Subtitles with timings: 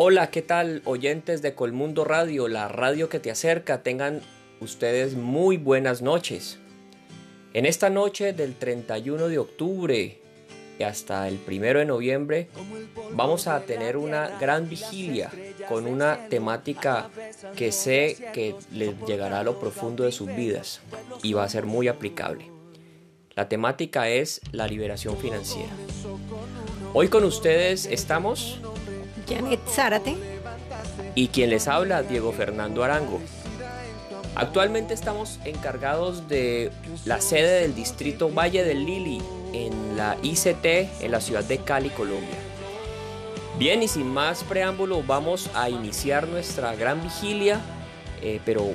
[0.00, 3.82] Hola, ¿qué tal oyentes de Colmundo Radio, la radio que te acerca?
[3.82, 4.20] Tengan
[4.60, 6.60] ustedes muy buenas noches.
[7.52, 10.20] En esta noche del 31 de octubre
[10.78, 12.48] y hasta el 1 de noviembre
[13.10, 15.32] vamos a tener una gran vigilia
[15.68, 17.10] con una temática
[17.56, 20.80] que sé que les llegará a lo profundo de sus vidas
[21.24, 22.52] y va a ser muy aplicable.
[23.34, 25.72] La temática es la liberación financiera.
[26.94, 28.60] Hoy con ustedes estamos
[29.28, 30.16] Janet Zárate.
[31.14, 33.20] Y quien les habla, Diego Fernando Arango.
[34.34, 36.70] Actualmente estamos encargados de
[37.04, 39.20] la sede del distrito Valle del Lili
[39.52, 40.64] en la ICT
[41.02, 42.38] en la ciudad de Cali, Colombia.
[43.58, 47.60] Bien, y sin más preámbulo, vamos a iniciar nuestra gran vigilia,
[48.22, 48.74] eh, pero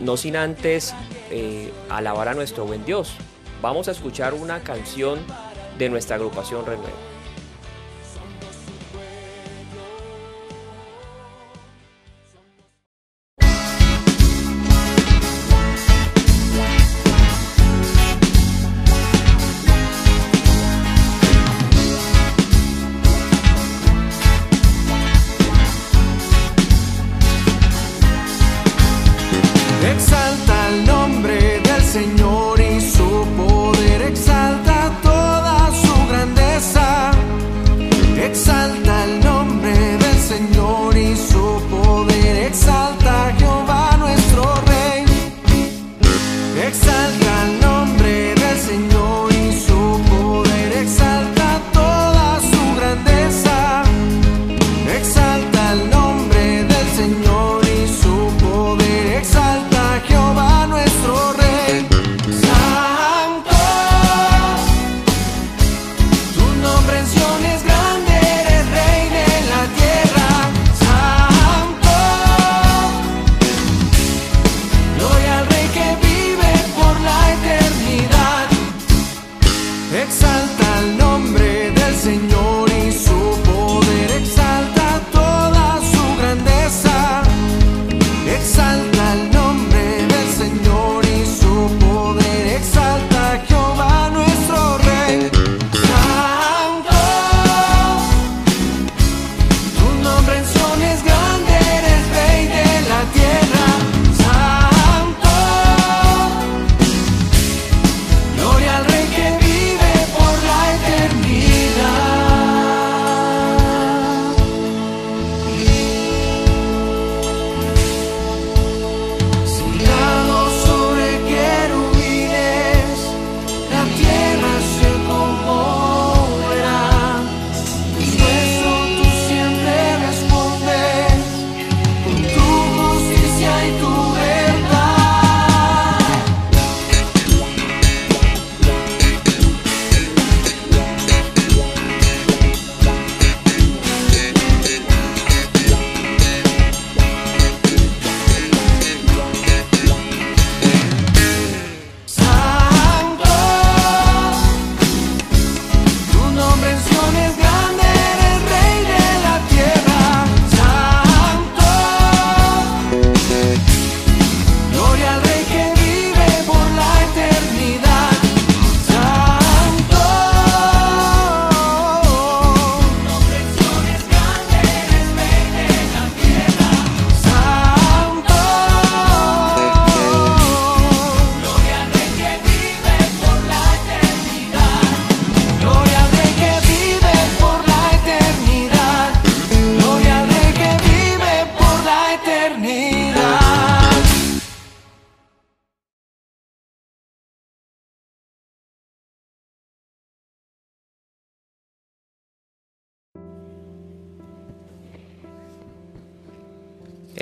[0.00, 0.92] no sin antes
[1.30, 3.12] eh, alabar a nuestro buen Dios.
[3.60, 5.20] Vamos a escuchar una canción
[5.78, 7.11] de nuestra agrupación Renuevo.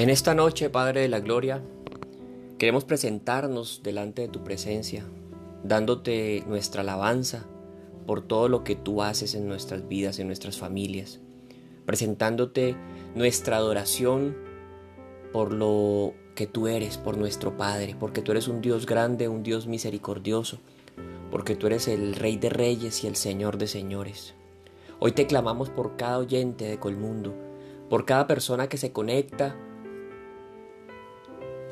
[0.00, 1.60] En esta noche, Padre de la Gloria,
[2.56, 5.04] queremos presentarnos delante de tu presencia,
[5.62, 7.44] dándote nuestra alabanza
[8.06, 11.20] por todo lo que tú haces en nuestras vidas, en nuestras familias,
[11.84, 12.76] presentándote
[13.14, 14.38] nuestra adoración
[15.34, 19.42] por lo que tú eres, por nuestro Padre, porque tú eres un Dios grande, un
[19.42, 20.60] Dios misericordioso,
[21.30, 24.32] porque tú eres el Rey de Reyes y el Señor de Señores.
[24.98, 27.34] Hoy te clamamos por cada oyente de Colmundo,
[27.90, 29.54] por cada persona que se conecta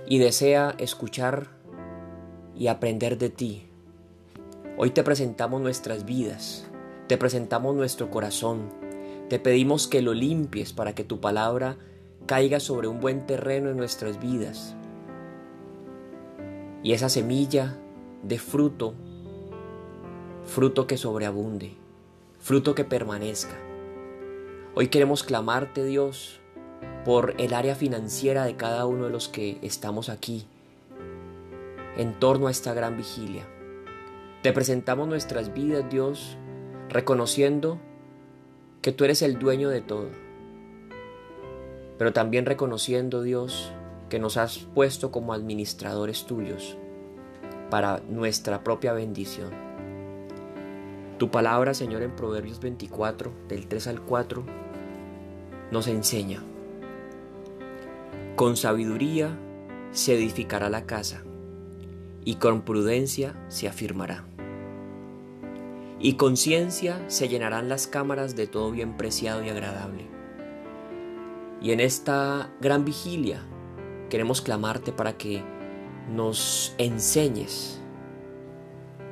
[0.08, 1.48] y desea escuchar
[2.56, 3.68] y aprender de ti.
[4.78, 6.66] Hoy te presentamos nuestras vidas,
[7.06, 8.76] te presentamos nuestro corazón,
[9.28, 11.76] Te pedimos que lo limpies para que tu palabra
[12.24, 14.74] caiga sobre un buen terreno en nuestras vidas.
[16.82, 17.76] Y esa semilla
[18.22, 18.94] de fruto,
[20.46, 21.74] fruto que sobreabunde,
[22.38, 23.54] fruto que permanezca.
[24.74, 26.40] Hoy queremos clamarte, Dios,
[27.04, 30.46] por el área financiera de cada uno de los que estamos aquí,
[31.96, 33.46] en torno a esta gran vigilia.
[34.42, 36.36] Te presentamos nuestras vidas, Dios,
[36.88, 37.78] reconociendo
[38.82, 40.10] que tú eres el dueño de todo,
[41.98, 43.72] pero también reconociendo, Dios,
[44.08, 46.76] que nos has puesto como administradores tuyos
[47.70, 49.50] para nuestra propia bendición.
[51.18, 54.44] Tu palabra, Señor, en Proverbios 24, del 3 al 4,
[55.72, 56.42] nos enseña,
[58.38, 59.36] con sabiduría
[59.90, 61.24] se edificará la casa
[62.24, 64.26] y con prudencia se afirmará
[65.98, 70.06] y con ciencia se llenarán las cámaras de todo bien preciado y agradable.
[71.60, 73.40] Y en esta gran vigilia
[74.08, 75.42] queremos clamarte para que
[76.08, 77.82] nos enseñes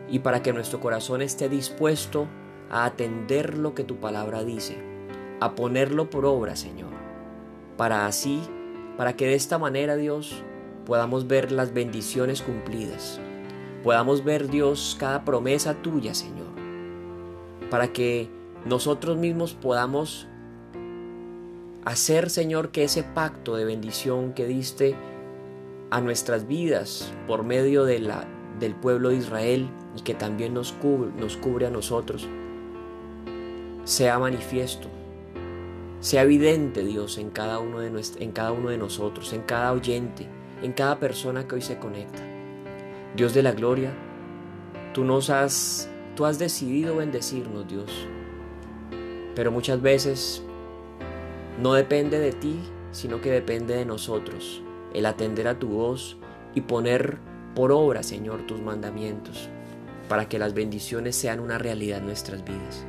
[0.08, 2.29] y para que nuestro corazón esté dispuesto
[2.70, 4.79] a atender lo que tu palabra dice,
[5.40, 6.93] a ponerlo por obra, Señor,
[7.76, 8.40] para así,
[8.96, 10.43] para que de esta manera, Dios,
[10.84, 13.20] podamos ver las bendiciones cumplidas,
[13.82, 16.46] podamos ver, Dios, cada promesa tuya, Señor
[17.70, 18.28] para que
[18.64, 20.26] nosotros mismos podamos
[21.84, 24.94] hacer, Señor, que ese pacto de bendición que diste
[25.90, 28.26] a nuestras vidas por medio de la,
[28.58, 32.28] del pueblo de Israel y que también nos cubre, nos cubre a nosotros,
[33.84, 34.88] sea manifiesto,
[36.00, 40.28] sea evidente, Dios, en cada, uno de en cada uno de nosotros, en cada oyente,
[40.62, 42.22] en cada persona que hoy se conecta.
[43.16, 43.93] Dios de la gloria,
[44.93, 47.93] tú nos has Tú has decidido bendecirnos, Dios.
[49.34, 50.43] Pero muchas veces
[51.62, 52.58] no depende de ti,
[52.90, 54.62] sino que depende de nosotros.
[54.94, 56.16] El atender a tu voz
[56.54, 57.19] y poner
[57.54, 59.50] por obra, Señor, tus mandamientos,
[60.08, 62.87] para que las bendiciones sean una realidad en nuestras vidas.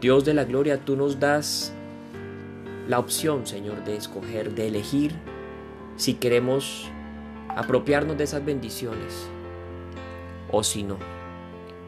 [0.00, 1.74] Dios de la gloria, tú nos das
[2.88, 5.12] la opción, Señor, de escoger, de elegir
[5.96, 6.88] si queremos
[7.48, 9.26] apropiarnos de esas bendiciones
[10.50, 10.98] o si no.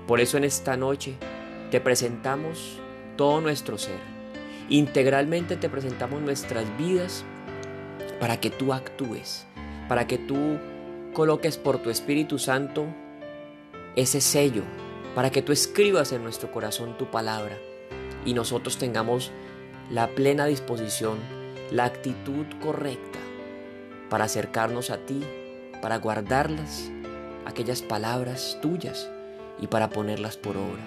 [0.06, 1.16] Por eso en esta noche
[1.70, 2.80] te presentamos
[3.16, 4.00] todo nuestro ser.
[4.70, 7.24] Integralmente te presentamos nuestras vidas
[8.18, 9.46] para que tú actúes,
[9.88, 10.58] para que tú
[11.12, 12.86] coloques por tu Espíritu Santo
[13.96, 14.62] ese sello,
[15.14, 17.56] para que tú escribas en nuestro corazón tu palabra
[18.24, 19.32] y nosotros tengamos
[19.90, 21.18] la plena disposición,
[21.70, 23.18] la actitud correcta
[24.10, 25.22] para acercarnos a ti,
[25.80, 26.90] para guardarlas,
[27.46, 29.10] aquellas palabras tuyas
[29.58, 30.82] y para ponerlas por obra.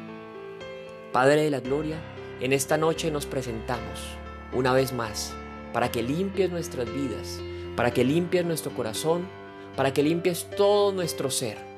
[1.11, 1.97] Padre de la Gloria,
[2.41, 4.17] en esta noche nos presentamos
[4.53, 5.33] una vez más
[5.73, 7.39] para que limpies nuestras vidas,
[7.75, 9.27] para que limpies nuestro corazón,
[9.75, 11.70] para que limpies todo nuestro ser.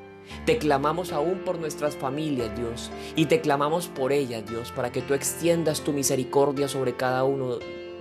[0.46, 5.02] Te clamamos aún por nuestras familias, Dios, y te clamamos por ellas, Dios, para que
[5.02, 7.58] tú extiendas tu misericordia sobre cada uno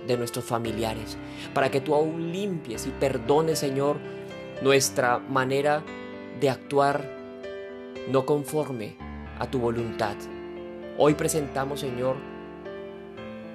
[0.07, 1.17] de nuestros familiares,
[1.53, 3.97] para que tú aún limpies y perdones, Señor,
[4.61, 5.83] nuestra manera
[6.39, 7.09] de actuar
[8.09, 8.95] no conforme
[9.39, 10.15] a tu voluntad.
[10.97, 12.15] Hoy presentamos, Señor,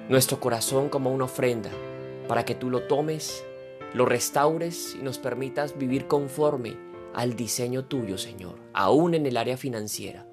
[0.09, 1.69] nuestro corazón como una ofrenda
[2.27, 3.43] para que tú lo tomes,
[3.93, 9.57] lo restaures y nos permitas vivir conforme al diseño tuyo, Señor, aún en el área
[9.57, 10.25] financiera.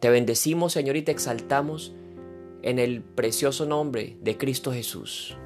[0.00, 1.92] Te bendecimos, Señor, y te exaltamos
[2.62, 5.36] en el precioso nombre de Cristo Jesús.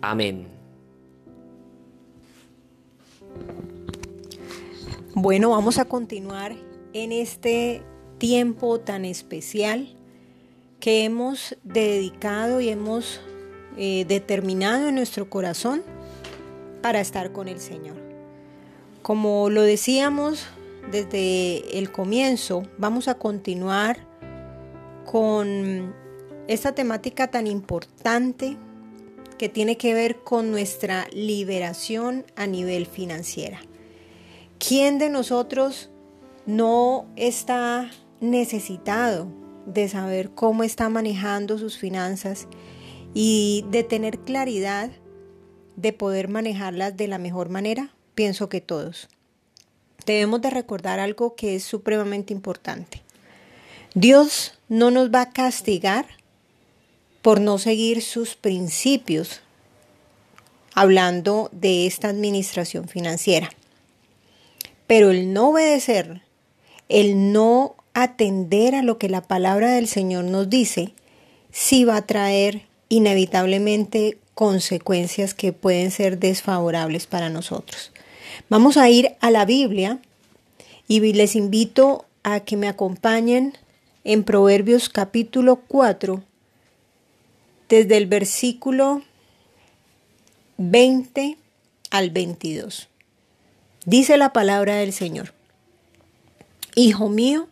[0.00, 0.48] Amén.
[5.14, 6.54] Bueno, vamos a continuar
[6.92, 7.82] en este
[8.18, 9.88] tiempo tan especial
[10.80, 13.20] que hemos dedicado y hemos
[13.76, 15.82] eh, determinado en nuestro corazón
[16.82, 18.03] para estar con el Señor.
[19.04, 20.46] Como lo decíamos
[20.90, 23.98] desde el comienzo, vamos a continuar
[25.04, 25.94] con
[26.48, 28.56] esta temática tan importante
[29.36, 33.60] que tiene que ver con nuestra liberación a nivel financiera.
[34.58, 35.90] ¿Quién de nosotros
[36.46, 37.90] no está
[38.22, 39.26] necesitado
[39.66, 42.48] de saber cómo está manejando sus finanzas
[43.12, 44.90] y de tener claridad
[45.76, 47.93] de poder manejarlas de la mejor manera?
[48.14, 49.08] Pienso que todos.
[50.06, 53.02] Debemos de recordar algo que es supremamente importante.
[53.94, 56.06] Dios no nos va a castigar
[57.22, 59.40] por no seguir sus principios
[60.74, 63.50] hablando de esta administración financiera.
[64.86, 66.22] Pero el no obedecer
[66.88, 70.92] el no atender a lo que la palabra del Señor nos dice,
[71.50, 77.92] sí va a traer inevitablemente consecuencias que pueden ser desfavorables para nosotros.
[78.48, 80.00] Vamos a ir a la Biblia
[80.88, 83.54] y les invito a que me acompañen
[84.04, 86.22] en Proverbios capítulo 4,
[87.68, 89.02] desde el versículo
[90.58, 91.38] 20
[91.90, 92.88] al 22.
[93.86, 95.32] Dice la palabra del Señor.
[96.74, 97.48] Hijo mío,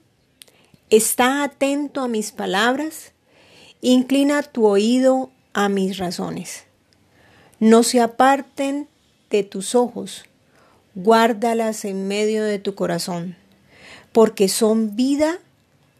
[0.90, 3.12] está atento a mis palabras,
[3.80, 6.64] inclina tu oído a mis razones.
[7.60, 8.88] No se aparten
[9.30, 10.24] de tus ojos,
[10.94, 13.36] guárdalas en medio de tu corazón,
[14.12, 15.38] porque son vida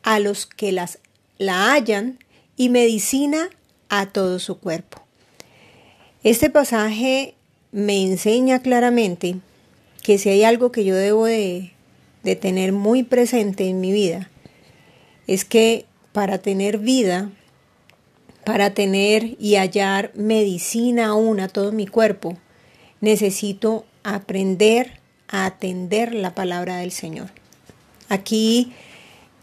[0.02, 0.98] a los que las,
[1.38, 2.18] la hallan
[2.56, 3.48] y medicina
[3.88, 5.02] a todo su cuerpo.
[6.22, 7.34] Este pasaje
[7.72, 9.36] me enseña claramente
[10.02, 11.72] que si hay algo que yo debo de,
[12.22, 14.30] de tener muy presente en mi vida,
[15.26, 17.30] es que para tener vida,
[18.44, 22.36] para tener y hallar medicina aún a todo mi cuerpo,
[23.00, 27.30] necesito aprender a atender la palabra del Señor.
[28.08, 28.72] Aquí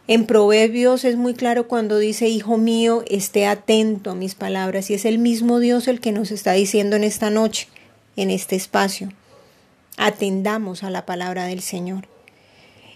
[0.08, 4.96] en Proverbios es muy claro cuando dice, Hijo mío, esté atento a mis palabras, y
[4.96, 7.68] es el mismo Dios el que nos está diciendo en esta noche,
[8.16, 9.12] en este espacio.
[9.98, 12.08] Atendamos a la palabra del Señor.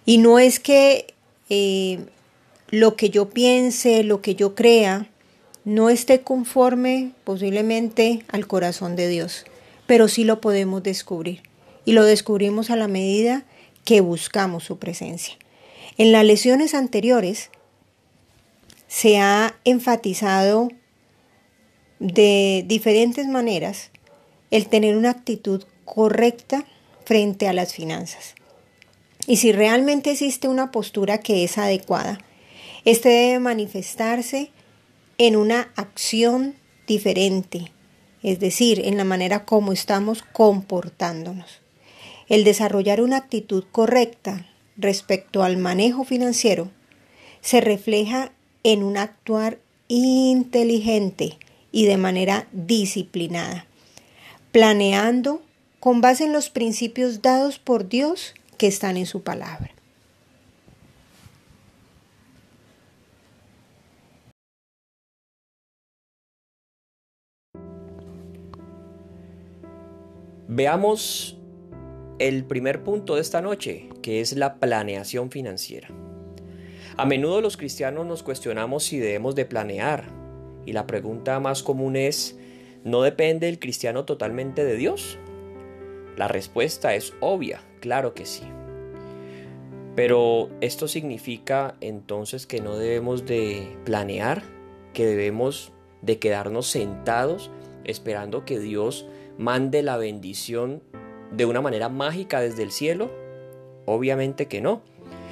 [0.06, 1.14] Y no es que
[1.50, 2.00] eh,
[2.70, 5.08] lo que yo piense, lo que yo crea,
[5.66, 9.46] no esté conforme posiblemente al corazón de Dios,
[9.86, 11.53] pero sí lo podemos descubrir.
[11.86, 13.46] Y lo descubrimos a la medida
[13.86, 15.36] que buscamos su presencia.
[15.98, 17.50] En las lesiones anteriores
[18.88, 20.70] se ha enfatizado
[22.00, 23.92] de diferentes maneras
[24.52, 26.66] el tener una actitud correcta
[27.06, 28.36] frente a las finanzas.
[29.26, 32.20] Y si realmente existe una postura que es adecuada,
[32.86, 34.52] este debe manifestarse
[35.18, 37.72] en una acción diferente,
[38.22, 41.63] es decir, en la manera como estamos comportándonos.
[42.34, 46.72] El desarrollar una actitud correcta respecto al manejo financiero
[47.42, 48.32] se refleja
[48.64, 51.38] en un actuar inteligente
[51.72, 53.68] y de manera disciplinada,
[54.52, 55.44] planeando
[55.80, 59.70] con base en los principios dados por Dios que están en su palabra.
[70.48, 71.38] Veamos
[72.20, 75.90] el primer punto de esta noche, que es la planeación financiera.
[76.96, 80.06] A menudo los cristianos nos cuestionamos si debemos de planear,
[80.66, 82.38] y la pregunta más común es,
[82.84, 85.18] ¿no depende el cristiano totalmente de Dios?
[86.16, 88.44] La respuesta es obvia, claro que sí.
[89.96, 94.44] Pero esto significa entonces que no debemos de planear,
[94.94, 97.52] que debemos de quedarnos sentados
[97.84, 100.84] esperando que Dios mande la bendición
[101.36, 103.12] de una manera mágica desde el cielo?
[103.86, 104.82] Obviamente que no.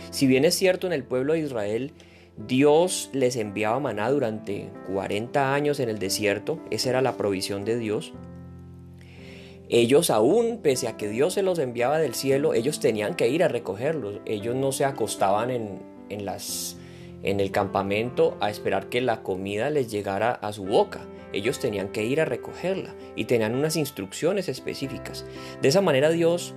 [0.09, 1.93] Si bien es cierto en el pueblo de Israel,
[2.37, 7.77] Dios les enviaba maná durante 40 años en el desierto, esa era la provisión de
[7.77, 8.13] Dios.
[9.69, 13.41] Ellos aún, pese a que Dios se los enviaba del cielo, ellos tenían que ir
[13.41, 14.19] a recogerlos.
[14.25, 16.77] Ellos no se acostaban en, en, las,
[17.23, 21.89] en el campamento a esperar que la comida les llegara a su boca ellos tenían
[21.89, 25.25] que ir a recogerla y tenían unas instrucciones específicas.
[25.61, 26.53] De esa manera Dios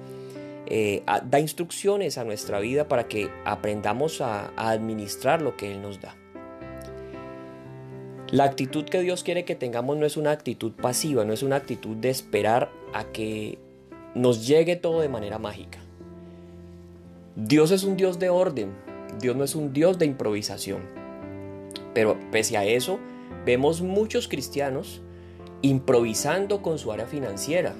[0.66, 5.82] eh, da instrucciones a nuestra vida para que aprendamos a, a administrar lo que Él
[5.82, 6.16] nos da.
[8.30, 11.56] La actitud que Dios quiere que tengamos no es una actitud pasiva, no es una
[11.56, 13.58] actitud de esperar a que
[14.14, 15.78] nos llegue todo de manera mágica.
[17.36, 18.72] Dios es un Dios de orden,
[19.20, 20.82] Dios no es un Dios de improvisación.
[21.94, 22.98] Pero pese a eso,
[23.44, 25.02] Vemos muchos cristianos
[25.60, 27.74] improvisando con su área financiera.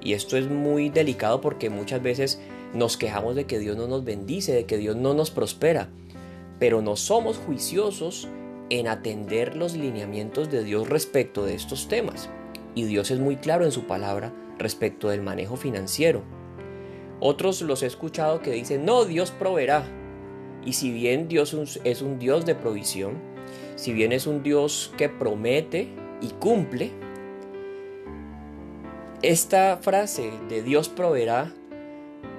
[0.00, 2.40] Y esto es muy delicado porque muchas veces
[2.72, 5.90] nos quejamos de que Dios no nos bendice, de que Dios no nos prospera,
[6.58, 8.28] pero no somos juiciosos
[8.70, 12.30] en atender los lineamientos de Dios respecto de estos temas.
[12.74, 16.22] Y Dios es muy claro en su palabra respecto del manejo financiero.
[17.18, 19.84] Otros los he escuchado que dicen, no, Dios proveerá.
[20.64, 23.18] Y si bien Dios es un Dios de provisión,
[23.76, 25.88] si bien es un Dios que promete
[26.20, 26.90] y cumple,
[29.22, 31.52] esta frase de Dios proveerá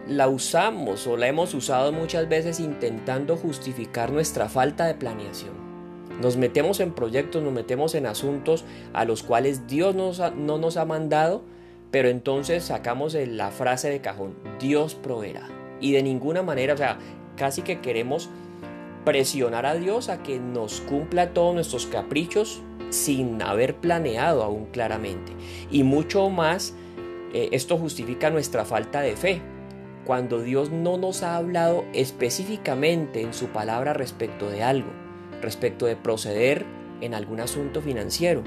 [0.08, 5.54] la usamos o la hemos usado muchas veces intentando justificar nuestra falta de planeación.
[6.22, 10.86] Nos metemos en proyectos, nos metemos en asuntos a los cuales Dios no nos ha
[10.86, 11.44] mandado,
[11.90, 15.48] pero entonces sacamos la frase de cajón, Dios proveerá.
[15.80, 17.00] Y de ninguna manera, o sea,
[17.42, 18.30] casi que queremos
[19.04, 25.32] presionar a Dios a que nos cumpla todos nuestros caprichos sin haber planeado aún claramente.
[25.72, 26.76] Y mucho más,
[27.34, 29.42] eh, esto justifica nuestra falta de fe.
[30.06, 34.92] Cuando Dios no nos ha hablado específicamente en su palabra respecto de algo,
[35.42, 36.64] respecto de proceder
[37.02, 38.44] en algún asunto financiero.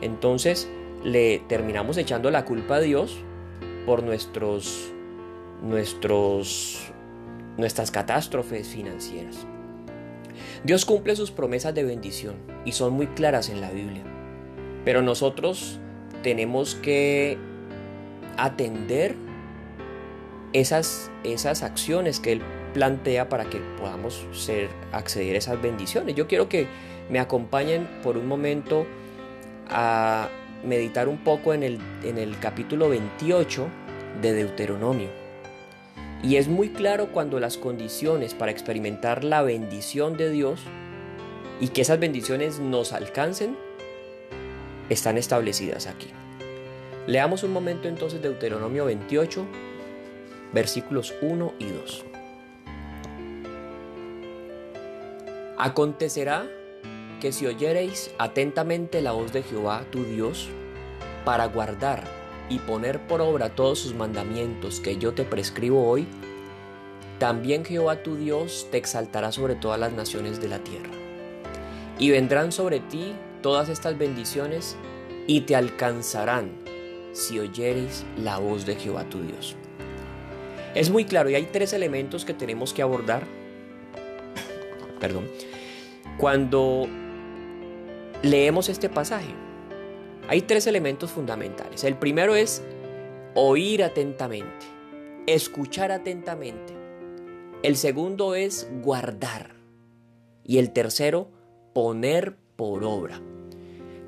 [0.00, 0.66] Entonces
[1.04, 3.18] le terminamos echando la culpa a Dios
[3.84, 4.90] por nuestros,
[5.62, 6.90] nuestros,
[7.56, 9.46] nuestras catástrofes financieras.
[10.64, 14.02] Dios cumple sus promesas de bendición y son muy claras en la Biblia.
[14.84, 15.78] Pero nosotros
[16.22, 17.38] tenemos que
[18.36, 19.14] atender
[20.52, 22.42] esas, esas acciones que Él
[22.74, 26.14] plantea para que podamos ser, acceder a esas bendiciones.
[26.14, 26.66] Yo quiero que
[27.08, 28.86] me acompañen por un momento
[29.68, 30.28] a
[30.64, 33.66] meditar un poco en el, en el capítulo 28
[34.20, 35.19] de Deuteronomio.
[36.22, 40.60] Y es muy claro cuando las condiciones para experimentar la bendición de Dios
[41.60, 43.56] y que esas bendiciones nos alcancen
[44.90, 46.08] están establecidas aquí.
[47.06, 49.46] Leamos un momento entonces Deuteronomio 28,
[50.52, 52.04] versículos 1 y 2.
[55.56, 56.46] Acontecerá
[57.20, 60.48] que si oyereis atentamente la voz de Jehová tu Dios,
[61.24, 62.19] para guardar
[62.50, 66.06] y poner por obra todos sus mandamientos que yo te prescribo hoy,
[67.18, 70.90] también Jehová tu Dios te exaltará sobre todas las naciones de la tierra.
[71.98, 74.76] Y vendrán sobre ti todas estas bendiciones
[75.26, 76.50] y te alcanzarán
[77.12, 79.54] si oyereis la voz de Jehová tu Dios.
[80.74, 83.24] Es muy claro y hay tres elementos que tenemos que abordar.
[85.00, 85.28] Perdón.
[86.18, 86.86] Cuando
[88.22, 89.34] leemos este pasaje.
[90.30, 91.82] Hay tres elementos fundamentales.
[91.82, 92.62] El primero es
[93.34, 94.64] oír atentamente,
[95.26, 96.72] escuchar atentamente.
[97.64, 99.56] El segundo es guardar.
[100.44, 101.32] Y el tercero,
[101.72, 103.20] poner por obra.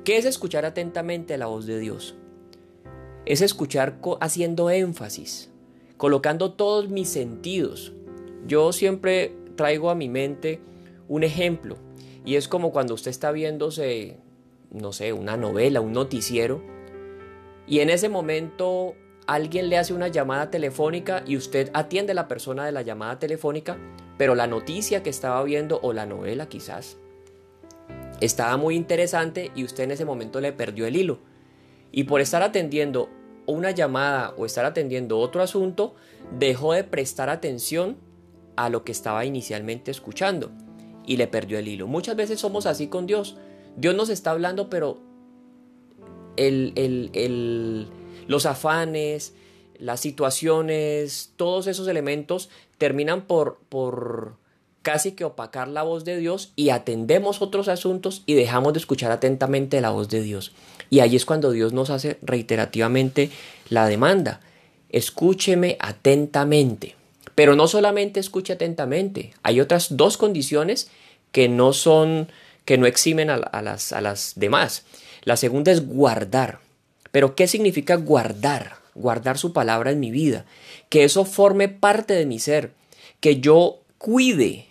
[0.05, 2.15] ¿Qué es escuchar atentamente la voz de Dios?
[3.25, 5.51] Es escuchar haciendo énfasis,
[5.97, 7.91] colocando todos mis sentidos.
[8.47, 10.61] Yo siempre traigo a mi mente
[11.09, 11.75] un ejemplo
[12.23, 14.19] y es como cuando usted está viéndose,
[14.73, 16.61] no sé, una novela, un noticiero,
[17.65, 22.27] y en ese momento alguien le hace una llamada telefónica y usted atiende a la
[22.27, 23.77] persona de la llamada telefónica,
[24.17, 26.97] pero la noticia que estaba viendo o la novela quizás
[28.19, 31.19] estaba muy interesante y usted en ese momento le perdió el hilo.
[31.91, 33.09] Y por estar atendiendo
[33.45, 35.95] una llamada o estar atendiendo otro asunto,
[36.37, 37.97] dejó de prestar atención
[38.55, 40.51] a lo que estaba inicialmente escuchando
[41.05, 41.87] y le perdió el hilo.
[41.87, 43.37] Muchas veces somos así con Dios.
[43.75, 44.99] Dios nos está hablando, pero
[46.35, 47.87] el,
[48.27, 49.33] los afanes,
[49.79, 54.35] las situaciones, todos esos elementos terminan por, por
[54.81, 59.11] casi que opacar la voz de Dios y atendemos otros asuntos y dejamos de escuchar
[59.11, 60.53] atentamente la voz de Dios.
[60.89, 63.31] Y ahí es cuando Dios nos hace reiterativamente
[63.69, 64.41] la demanda.
[64.89, 66.95] Escúcheme atentamente.
[67.35, 70.91] Pero no solamente escuche atentamente, hay otras dos condiciones
[71.31, 72.27] que no son,
[72.65, 74.83] que no eximen a, las, a las demás.
[75.23, 76.59] La segunda es guardar.
[77.11, 78.77] Pero ¿qué significa guardar?
[78.95, 80.45] Guardar su palabra en mi vida.
[80.89, 82.71] Que eso forme parte de mi ser.
[83.19, 84.67] Que yo cuide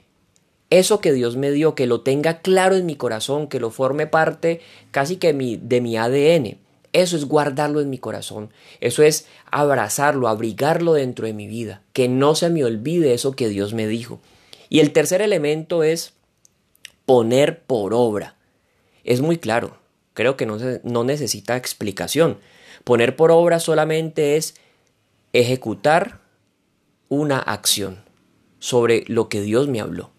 [0.70, 4.06] eso que Dios me dio, que lo tenga claro en mi corazón, que lo forme
[4.06, 6.56] parte casi que mi, de mi ADN.
[6.94, 8.50] Eso es guardarlo en mi corazón.
[8.80, 11.82] Eso es abrazarlo, abrigarlo dentro de mi vida.
[11.92, 14.20] Que no se me olvide eso que Dios me dijo.
[14.68, 16.14] Y el tercer elemento es
[17.06, 18.36] poner por obra.
[19.04, 19.78] Es muy claro.
[20.14, 22.38] Creo que no, no necesita explicación.
[22.84, 24.54] Poner por obra solamente es
[25.32, 26.20] ejecutar
[27.08, 28.02] una acción
[28.58, 30.10] sobre lo que Dios me habló.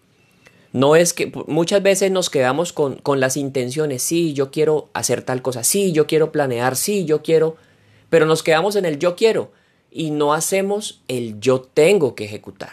[0.72, 5.22] No es que muchas veces nos quedamos con, con las intenciones, sí, yo quiero hacer
[5.22, 7.56] tal cosa, sí, yo quiero planear, sí, yo quiero,
[8.10, 9.52] pero nos quedamos en el yo quiero
[9.90, 12.72] y no hacemos el yo tengo que ejecutar.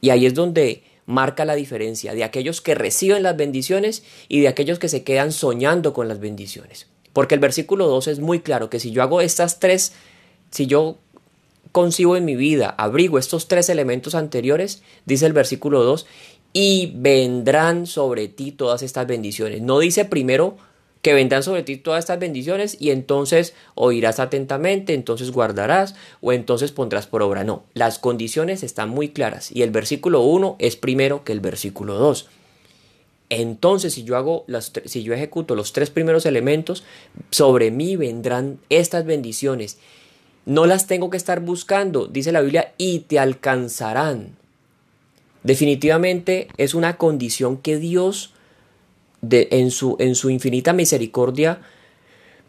[0.00, 4.48] Y ahí es donde marca la diferencia de aquellos que reciben las bendiciones y de
[4.48, 6.86] aquellos que se quedan soñando con las bendiciones.
[7.12, 9.92] Porque el versículo 2 es muy claro que si yo hago estas tres,
[10.50, 10.98] si yo
[11.72, 16.06] concibo en mi vida, abrigo estos tres elementos anteriores, dice el versículo 2,
[16.52, 19.62] y vendrán sobre ti todas estas bendiciones.
[19.62, 20.56] No dice primero
[21.02, 26.72] que vendrán sobre ti todas estas bendiciones y entonces oirás atentamente, entonces guardarás o entonces
[26.72, 27.44] pondrás por obra.
[27.44, 31.94] No, las condiciones están muy claras y el versículo 1 es primero que el versículo
[31.94, 32.28] 2.
[33.30, 36.82] Entonces, si yo hago las, si yo ejecuto los tres primeros elementos,
[37.30, 39.78] sobre mí vendrán estas bendiciones.
[40.46, 44.40] No las tengo que estar buscando, dice la Biblia, y te alcanzarán
[45.42, 48.32] Definitivamente es una condición que Dios
[49.22, 51.60] de, en, su, en su infinita misericordia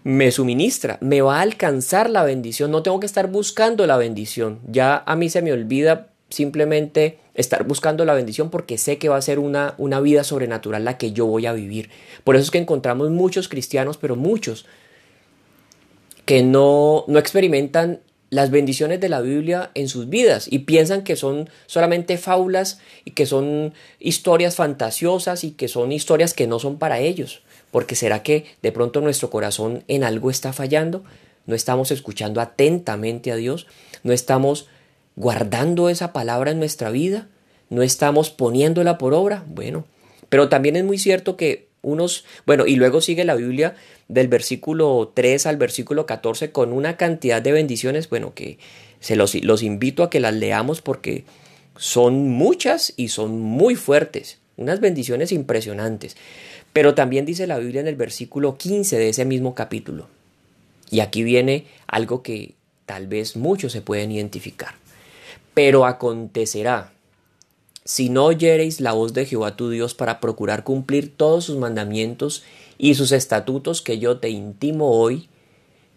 [0.03, 4.59] me suministra, me va a alcanzar la bendición, no tengo que estar buscando la bendición,
[4.67, 9.17] ya a mí se me olvida simplemente estar buscando la bendición porque sé que va
[9.17, 11.89] a ser una, una vida sobrenatural la que yo voy a vivir.
[12.23, 14.65] Por eso es que encontramos muchos cristianos, pero muchos,
[16.25, 17.99] que no, no experimentan
[18.31, 23.11] las bendiciones de la Biblia en sus vidas y piensan que son solamente fábulas y
[23.11, 27.43] que son historias fantasiosas y que son historias que no son para ellos.
[27.71, 31.03] Porque será que de pronto nuestro corazón en algo está fallando,
[31.45, 33.67] no estamos escuchando atentamente a Dios,
[34.03, 34.67] no estamos
[35.17, 37.27] guardando esa palabra en nuestra vida,
[37.69, 39.43] no estamos poniéndola por obra.
[39.45, 39.85] Bueno,
[40.29, 43.75] pero también es muy cierto que unos, bueno, y luego sigue la Biblia
[44.07, 48.59] del versículo 3 al versículo 14 con una cantidad de bendiciones, bueno, que
[48.99, 51.23] se los, los invito a que las leamos porque
[51.77, 56.15] son muchas y son muy fuertes, unas bendiciones impresionantes.
[56.73, 60.07] Pero también dice la Biblia en el versículo 15 de ese mismo capítulo.
[60.89, 62.53] Y aquí viene algo que
[62.85, 64.75] tal vez muchos se pueden identificar.
[65.53, 66.91] Pero acontecerá,
[67.83, 72.43] si no oyereis la voz de Jehová tu Dios para procurar cumplir todos sus mandamientos
[72.77, 75.29] y sus estatutos que yo te intimo hoy,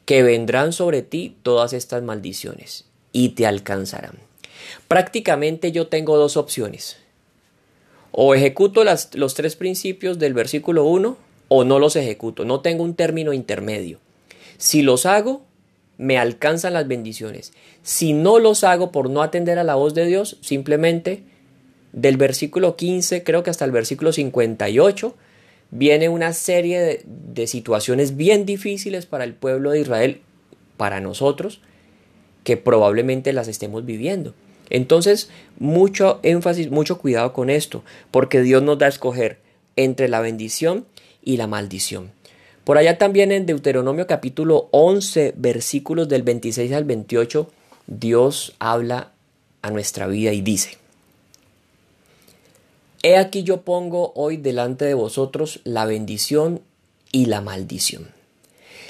[0.07, 4.19] que vendrán sobre ti todas estas maldiciones y te alcanzarán.
[4.89, 6.97] Prácticamente yo tengo dos opciones.
[8.13, 11.17] O ejecuto las, los tres principios del versículo 1
[11.49, 12.45] o no los ejecuto.
[12.45, 13.99] No tengo un término intermedio.
[14.57, 15.43] Si los hago,
[15.99, 17.53] me alcanzan las bendiciones.
[17.83, 21.25] Si no los hago por no atender a la voz de Dios, simplemente
[21.95, 25.15] del versículo 15 creo que hasta el versículo 58
[25.71, 30.21] viene una serie de, situaciones bien difíciles para el pueblo de Israel,
[30.77, 31.61] para nosotros,
[32.43, 34.35] que probablemente las estemos viviendo.
[34.71, 39.39] Entonces, mucho énfasis, mucho cuidado con esto, porque Dios nos da a escoger
[39.77, 40.87] entre la bendición
[41.23, 42.13] y la maldición.
[42.65, 47.51] Por allá también en Deuteronomio capítulo 11, versículos del 26 al 28,
[47.87, 49.13] Dios habla
[49.63, 50.79] a nuestra vida y dice,
[53.05, 56.63] He aquí yo pongo hoy delante de vosotros la bendición
[57.13, 58.09] y la maldición.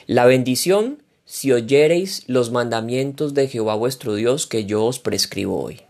[0.07, 5.81] La bendición si oyereis los mandamientos de Jehová vuestro Dios que yo os prescribo hoy.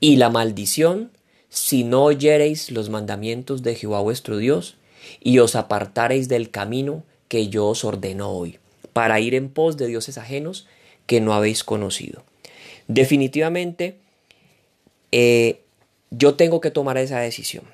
[0.00, 1.12] Y la maldición
[1.48, 4.74] si no oyereis los mandamientos de Jehová vuestro Dios
[5.20, 8.58] y os apartareis del camino que yo os ordeno hoy,
[8.92, 10.66] para ir en pos de dioses ajenos
[11.06, 12.24] que no habéis conocido.
[12.88, 13.96] Definitivamente,
[15.12, 15.60] eh,
[16.18, 17.64] yo tengo que tomar esa decisión.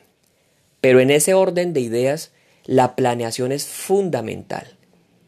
[0.81, 2.33] Pero en ese orden de ideas,
[2.64, 4.76] la planeación es fundamental.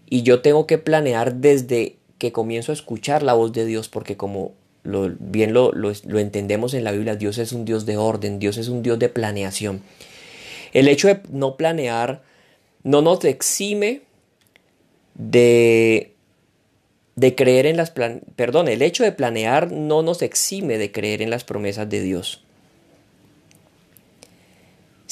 [0.09, 4.17] Y yo tengo que planear desde que comienzo a escuchar la voz de Dios, porque
[4.17, 4.53] como
[4.85, 8.69] bien lo, lo, entendemos en la Biblia, Dios es un Dios de orden, Dios es
[8.69, 9.83] un Dios de planeación.
[10.73, 12.23] El hecho de no planear
[12.83, 14.03] no nos exime
[15.15, 16.13] de,
[17.17, 21.31] de creer en las perdón, el hecho de planear no nos exime de creer en
[21.31, 22.43] las promesas de Dios.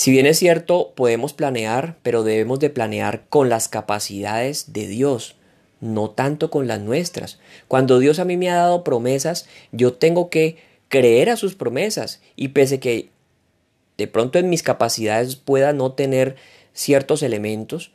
[0.01, 5.37] Si bien es cierto, podemos planear, pero debemos de planear con las capacidades de Dios,
[5.83, 7.39] no tanto con las nuestras.
[7.69, 10.57] Cuando Dios a mí me ha dado promesas, yo tengo que
[10.89, 13.11] creer a sus promesas y pese que
[13.99, 16.37] de pronto en mis capacidades pueda no tener
[16.73, 17.93] ciertos elementos,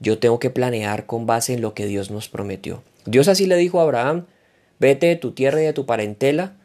[0.00, 2.82] yo tengo que planear con base en lo que Dios nos prometió.
[3.04, 4.24] Dios así le dijo a Abraham,
[4.78, 6.56] vete de tu tierra y de tu parentela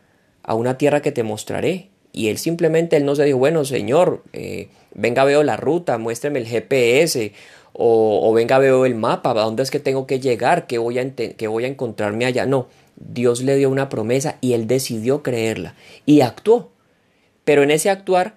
[0.44, 1.90] a una tierra que te mostraré.
[2.14, 6.40] Y él simplemente, él no se dijo, bueno, Señor, eh, venga, veo la ruta, muéstreme
[6.40, 7.34] el GPS,
[7.80, 10.66] o, venga, veo el mapa, ¿a dónde es que tengo que llegar?
[10.66, 12.48] ¿Qué voy, a ¿Qué voy a encontrarme allá?
[12.48, 16.72] No, Dios le dio una promesa y él decidió creerla y actuó.
[17.44, 18.36] Pero en ese actuar,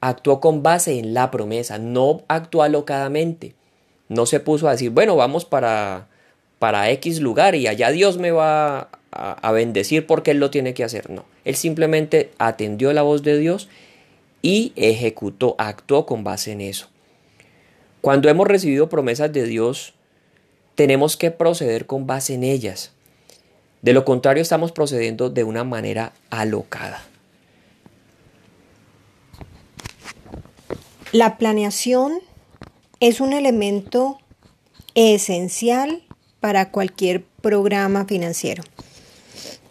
[0.00, 3.54] actuó con base en la promesa, no actuó alocadamente.
[4.08, 6.08] No se puso a decir, bueno, vamos para,
[6.58, 10.84] para X lugar y allá Dios me va a, bendecir porque Él lo tiene que
[10.84, 11.10] hacer.
[11.10, 13.68] No, Él simplemente atendió la voz de Dios
[14.42, 16.88] y ejecutó, actuó con base en eso.
[18.00, 19.94] Cuando hemos recibido promesas de Dios,
[20.74, 22.92] tenemos que proceder con base en ellas.
[23.82, 27.02] De lo contrario, estamos procediendo de una manera alocada.
[31.12, 32.20] La planeación
[33.00, 34.18] es un elemento
[34.94, 36.02] esencial
[36.40, 38.62] para cualquier programa financiero.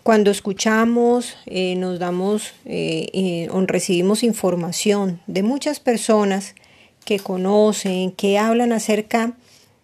[0.07, 6.55] Cuando escuchamos, eh, nos damos eh, eh, o recibimos información de muchas personas
[7.03, 9.33] que conocen, que hablan acerca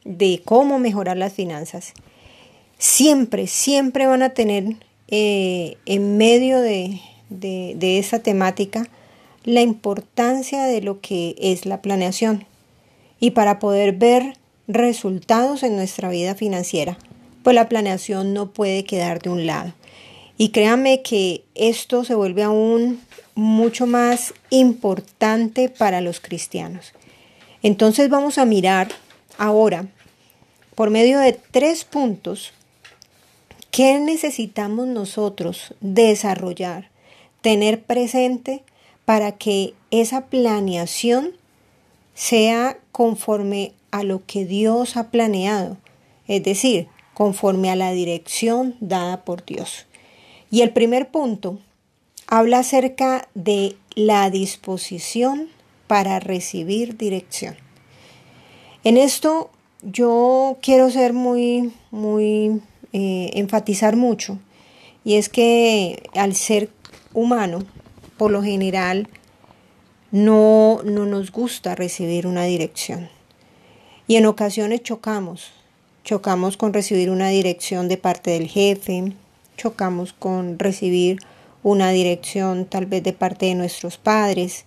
[0.06, 1.92] de cómo mejorar las finanzas,
[2.78, 4.78] siempre, siempre van a tener
[5.10, 8.88] en medio de, de esa temática
[9.44, 12.46] la importancia de lo que es la planeación
[13.20, 14.38] y para poder ver
[14.70, 16.98] resultados en nuestra vida financiera,
[17.44, 19.74] pues la planeación no puede quedar de un lado.
[20.38, 23.02] Y créanme que esto se vuelve aún
[23.36, 26.94] mucho más importante para los cristianos.
[27.62, 28.90] Entonces vamos a mirar
[29.38, 29.88] ahora,
[30.76, 32.52] por medio de tres puntos,
[33.72, 36.90] qué necesitamos nosotros desarrollar,
[37.42, 38.64] tener presente
[39.06, 41.32] para que esa planeación
[42.16, 45.78] sea conforme a lo que Dios ha planeado,
[46.28, 49.86] es decir, conforme a la dirección dada por Dios.
[50.54, 51.58] Y el primer punto
[52.28, 55.50] habla acerca de la disposición
[55.88, 57.56] para recibir dirección.
[58.84, 59.50] En esto
[59.82, 62.62] yo quiero ser muy, muy,
[62.92, 64.38] eh, enfatizar mucho,
[65.04, 66.70] y es que al ser
[67.16, 67.66] humano,
[68.18, 69.10] por lo general,
[70.12, 73.10] no, no nos gusta recibir una dirección.
[74.06, 75.52] Y en ocasiones chocamos.
[76.04, 79.14] Chocamos con recibir una dirección de parte del jefe,
[79.58, 81.20] chocamos con recibir
[81.64, 84.66] una dirección tal vez de parte de nuestros padres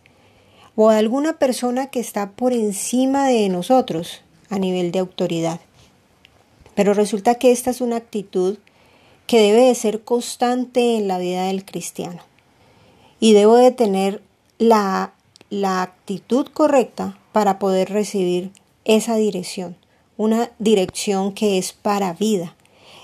[0.75, 5.61] o de alguna persona que está por encima de nosotros a nivel de autoridad.
[6.75, 8.59] Pero resulta que esta es una actitud
[9.27, 12.23] que debe de ser constante en la vida del cristiano
[13.19, 14.23] y debo de tener
[14.59, 15.13] la
[15.51, 18.51] la actitud correcta para poder recibir
[18.85, 19.77] esa dirección,
[20.17, 22.57] una dirección que es para vida.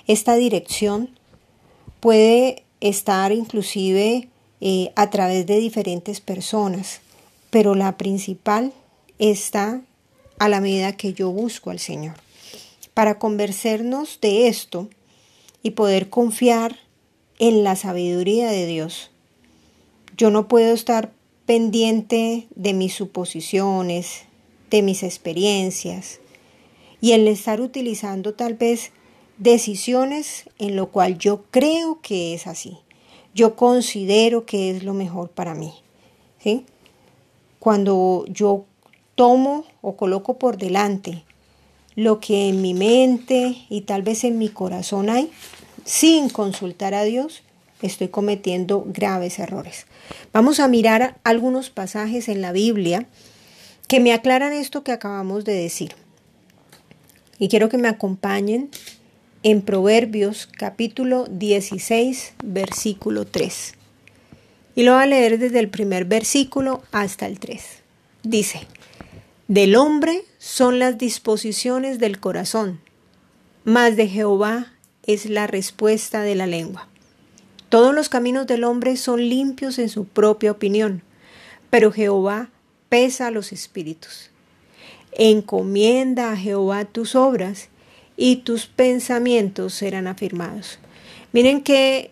[0.06, 1.10] Esta dirección
[2.02, 4.28] puede estar inclusive
[4.60, 7.00] eh, a través de diferentes personas,
[7.50, 8.72] pero la principal
[9.20, 9.80] está
[10.40, 12.16] a la medida que yo busco al Señor.
[12.92, 14.90] Para convencernos de esto
[15.62, 16.76] y poder confiar
[17.38, 19.12] en la sabiduría de Dios,
[20.16, 21.12] yo no puedo estar
[21.46, 24.24] pendiente de mis suposiciones,
[24.70, 26.18] de mis experiencias
[27.00, 28.90] y el estar utilizando tal vez
[29.42, 32.78] decisiones en lo cual yo creo que es así.
[33.34, 35.72] Yo considero que es lo mejor para mí.
[37.58, 38.64] Cuando yo
[39.14, 41.24] tomo o coloco por delante
[41.94, 45.30] lo que en mi mente y tal vez en mi corazón hay,
[45.84, 47.42] sin consultar a Dios,
[47.82, 49.86] estoy cometiendo graves errores.
[50.32, 53.06] Vamos a mirar algunos pasajes en la Biblia
[53.88, 55.94] que me aclaran esto que acabamos de decir.
[57.38, 58.70] Y quiero que me acompañen
[59.44, 63.74] en Proverbios capítulo 16, versículo 3.
[64.76, 67.62] Y lo voy a leer desde el primer versículo hasta el 3.
[68.22, 68.60] Dice,
[69.48, 72.80] del hombre son las disposiciones del corazón,
[73.64, 74.72] mas de Jehová
[75.06, 76.88] es la respuesta de la lengua.
[77.68, 81.02] Todos los caminos del hombre son limpios en su propia opinión,
[81.68, 82.50] pero Jehová
[82.88, 84.30] pesa a los espíritus.
[85.10, 87.70] Encomienda a Jehová tus obras
[88.16, 90.78] y tus pensamientos serán afirmados.
[91.32, 92.10] Miren qué,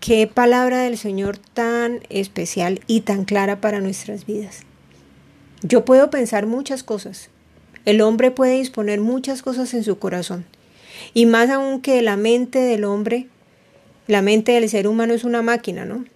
[0.00, 4.60] qué palabra del Señor tan especial y tan clara para nuestras vidas.
[5.62, 7.30] Yo puedo pensar muchas cosas.
[7.84, 10.44] El hombre puede disponer muchas cosas en su corazón.
[11.14, 13.28] Y más aún que la mente del hombre
[14.08, 16.06] la mente del ser humano es una máquina, ¿no?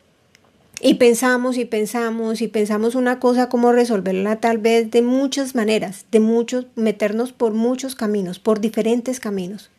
[0.82, 6.06] Y pensamos y pensamos y pensamos una cosa como resolverla tal vez de muchas maneras,
[6.10, 9.70] de muchos, meternos por muchos caminos, por diferentes caminos.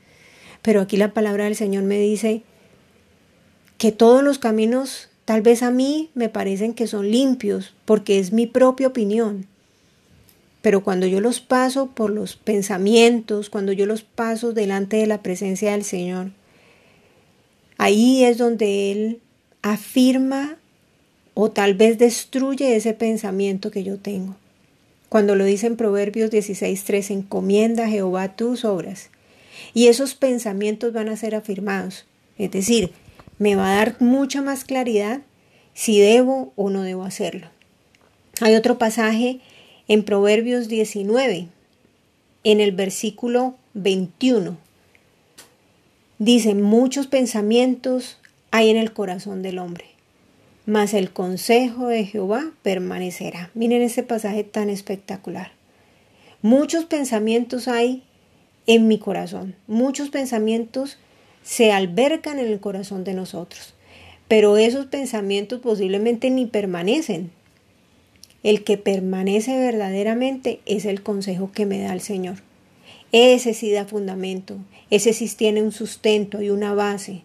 [0.61, 2.43] Pero aquí la palabra del Señor me dice
[3.77, 8.31] que todos los caminos tal vez a mí me parecen que son limpios porque es
[8.31, 9.45] mi propia opinión.
[10.61, 15.21] Pero cuando yo los paso por los pensamientos, cuando yo los paso delante de la
[15.21, 16.31] presencia del Señor,
[17.77, 19.19] Ahí es donde Él
[19.61, 20.57] afirma
[21.33, 24.35] o tal vez destruye ese pensamiento que yo tengo.
[25.09, 29.09] Cuando lo dice en Proverbios 16.3, encomienda a Jehová tus obras.
[29.73, 32.05] Y esos pensamientos van a ser afirmados.
[32.37, 32.91] Es decir,
[33.37, 35.21] me va a dar mucha más claridad
[35.73, 37.47] si debo o no debo hacerlo.
[38.41, 39.39] Hay otro pasaje
[39.87, 41.47] en Proverbios 19,
[42.43, 44.57] en el versículo 21,
[46.23, 48.17] Dice, muchos pensamientos
[48.49, 49.85] hay en el corazón del hombre,
[50.65, 53.51] mas el consejo de Jehová permanecerá.
[53.53, 55.51] Miren este pasaje tan espectacular.
[56.41, 58.03] Muchos pensamientos hay
[58.65, 60.97] en mi corazón, muchos pensamientos
[61.43, 63.73] se albercan en el corazón de nosotros,
[64.29, 67.31] pero esos pensamientos posiblemente ni permanecen.
[68.41, 72.37] El que permanece verdaderamente es el consejo que me da el Señor.
[73.11, 74.57] Ese sí da fundamento,
[74.89, 77.21] ese sí tiene un sustento y una base.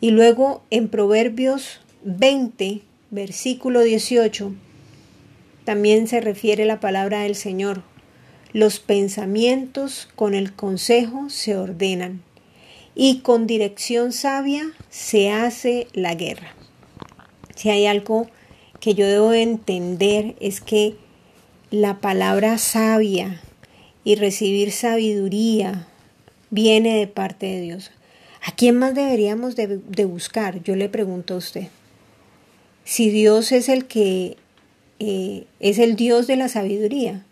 [0.00, 4.52] Y luego en Proverbios 20, versículo 18,
[5.64, 7.82] también se refiere la palabra del Señor.
[8.52, 12.22] Los pensamientos con el consejo se ordenan
[12.94, 16.54] y con dirección sabia se hace la guerra.
[17.54, 18.28] Si hay algo
[18.80, 20.96] que yo debo entender es que
[21.70, 23.40] la palabra sabia
[24.04, 25.86] y recibir sabiduría
[26.50, 27.92] viene de parte de Dios.
[28.44, 30.62] ¿A quién más deberíamos de, buscar?
[30.64, 31.68] Yo le pregunto a usted.
[32.84, 34.36] Si Dios es el que
[35.04, 37.24] eh, es el Dios de la sabiduría.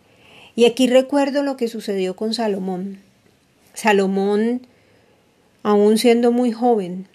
[0.56, 2.98] Y aquí recuerdo lo que sucedió con Salomón.
[3.74, 4.66] Salomón,
[5.62, 7.06] aún siendo muy joven,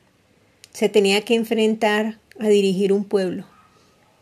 [0.72, 3.46] se tenía que enfrentar a dirigir un pueblo,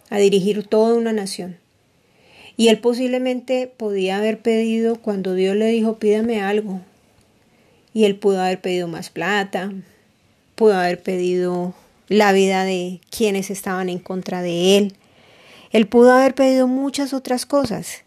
[0.10, 1.58] a dirigir toda una nación.
[2.58, 6.82] Y él posiblemente podía haber pedido cuando Dios le dijo pídame algo.
[7.93, 9.71] Y él pudo haber pedido más plata,
[10.56, 11.76] pudo haber pedido
[12.08, 14.94] la vida de quienes estaban en contra de él.
[15.72, 18.04] Él pudo haber pedido muchas otras cosas.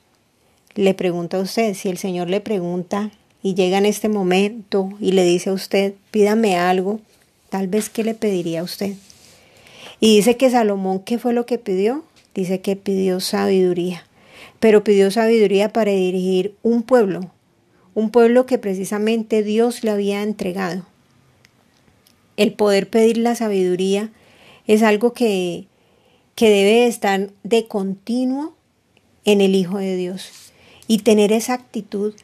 [0.74, 3.10] Le pregunta a usted, si el Señor le pregunta
[3.42, 7.00] y llega en este momento y le dice a usted, pídame algo,
[7.48, 8.94] tal vez qué le pediría a usted.
[10.00, 12.04] Y dice que Salomón, ¿qué fue lo que pidió?
[12.34, 14.06] Dice que pidió sabiduría
[14.60, 17.30] pero pidió sabiduría para dirigir un pueblo,
[17.94, 20.84] un pueblo que precisamente Dios le había entregado.
[22.36, 24.10] El poder pedir la sabiduría
[24.66, 25.66] es algo que,
[26.34, 28.54] que debe estar de continuo
[29.24, 30.52] en el Hijo de Dios
[30.86, 32.14] y tener esa actitud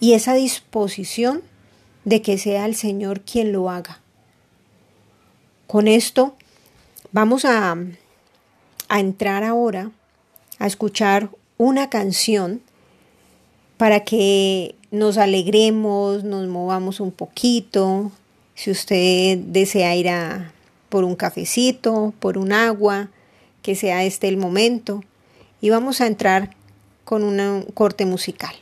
[0.00, 1.42] y esa disposición
[2.04, 4.00] de que sea el Señor quien lo haga.
[5.66, 6.34] Con esto
[7.12, 7.76] vamos a,
[8.88, 9.90] a entrar ahora
[10.58, 12.62] a escuchar una canción
[13.76, 18.12] para que nos alegremos, nos movamos un poquito.
[18.54, 20.52] Si usted desea ir a
[20.88, 23.08] por un cafecito, por un agua,
[23.62, 25.02] que sea este el momento.
[25.60, 26.50] Y vamos a entrar
[27.04, 28.54] con un corte musical.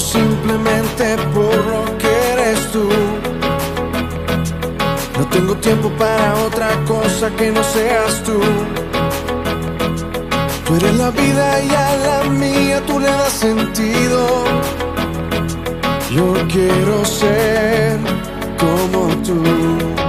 [0.00, 2.88] Simplemente por lo que eres tú.
[5.18, 8.40] No tengo tiempo para otra cosa que no seas tú.
[10.66, 14.44] Tú eres la vida y a la mía tú le das sentido.
[16.10, 17.98] Yo quiero ser
[18.58, 20.05] como tú.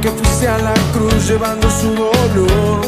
[0.00, 2.80] Que fuiste a la cruz llevando su dolor.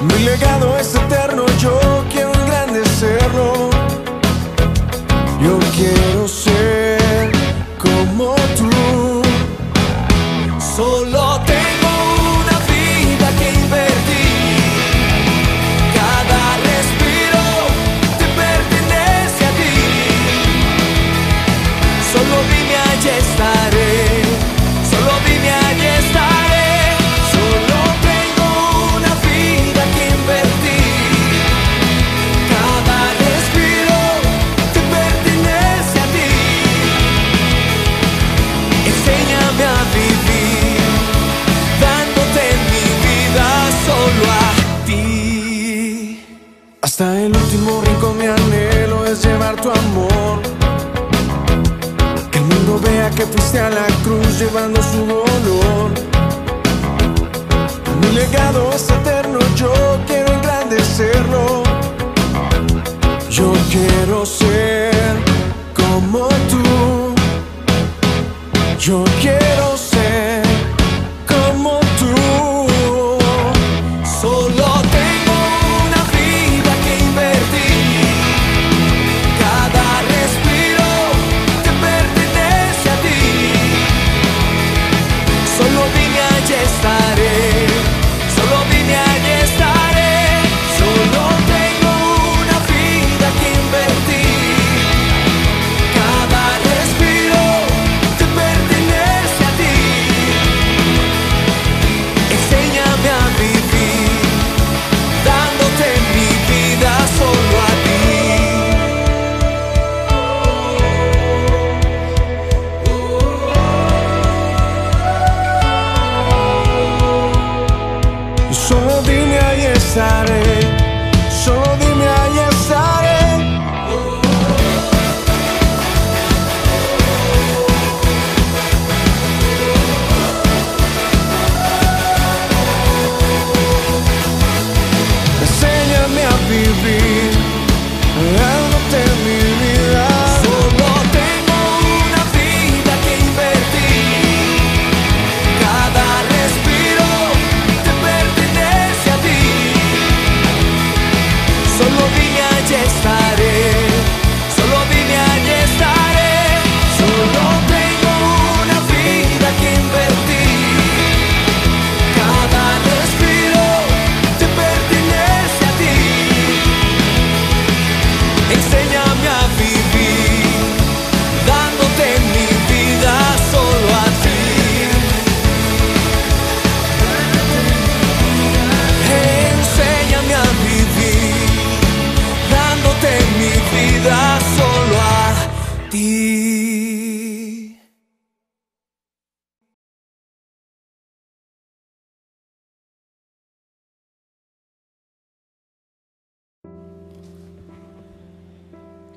[0.00, 3.70] Mi legado es eterno, yo quiero engrandecerlo.
[5.42, 7.30] Yo quiero ser
[7.78, 9.22] como tú.
[10.76, 11.21] Solo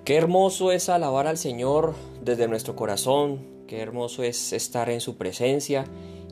[0.05, 5.17] Qué hermoso es alabar al Señor desde nuestro corazón, qué hermoso es estar en su
[5.17, 5.85] presencia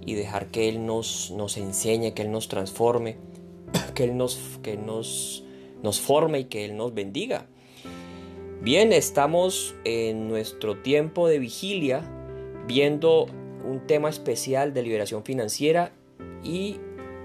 [0.06, 3.18] y dejar que Él nos, nos enseñe, que Él nos transforme,
[3.96, 5.44] que Él nos, que nos,
[5.82, 7.48] nos forme y que Él nos bendiga.
[8.62, 12.04] Bien, estamos en nuestro tiempo de vigilia
[12.68, 13.26] viendo
[13.68, 15.94] un tema especial de liberación financiera
[16.44, 16.78] y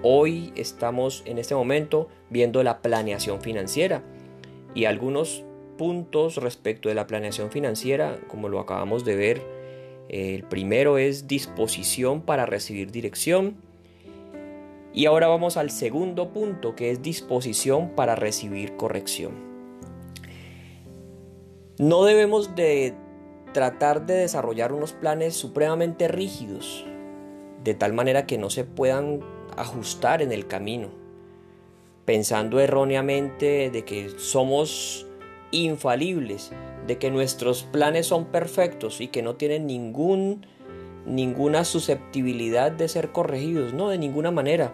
[0.02, 4.02] hoy estamos en este momento viendo la planeación financiera
[4.74, 5.44] y algunos
[5.78, 9.42] puntos respecto de la planeación financiera, como lo acabamos de ver.
[10.10, 13.56] El primero es disposición para recibir dirección.
[14.92, 19.32] Y ahora vamos al segundo punto, que es disposición para recibir corrección.
[21.78, 22.94] No debemos de
[23.52, 26.84] tratar de desarrollar unos planes supremamente rígidos,
[27.64, 29.20] de tal manera que no se puedan
[29.56, 30.88] ajustar en el camino,
[32.04, 35.07] pensando erróneamente de que somos
[35.50, 36.52] infalibles,
[36.86, 40.46] de que nuestros planes son perfectos y que no tienen ningún,
[41.06, 44.72] ninguna susceptibilidad de ser corregidos, no, de ninguna manera,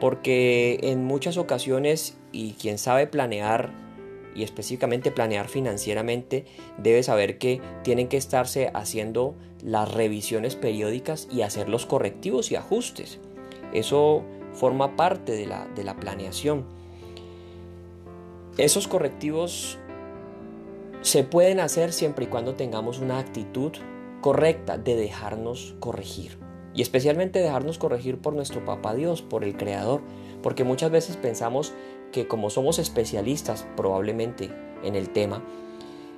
[0.00, 3.70] porque en muchas ocasiones, y quien sabe planear,
[4.34, 6.46] y específicamente planear financieramente,
[6.78, 12.56] debe saber que tienen que estarse haciendo las revisiones periódicas y hacer los correctivos y
[12.56, 13.18] ajustes.
[13.72, 14.22] Eso
[14.52, 16.64] forma parte de la, de la planeación.
[18.56, 19.78] Esos correctivos
[21.02, 23.72] se pueden hacer siempre y cuando tengamos una actitud
[24.20, 26.38] correcta de dejarnos corregir.
[26.74, 30.02] Y especialmente dejarnos corregir por nuestro Papá Dios, por el Creador.
[30.42, 31.72] Porque muchas veces pensamos
[32.12, 34.50] que como somos especialistas probablemente
[34.82, 35.42] en el tema,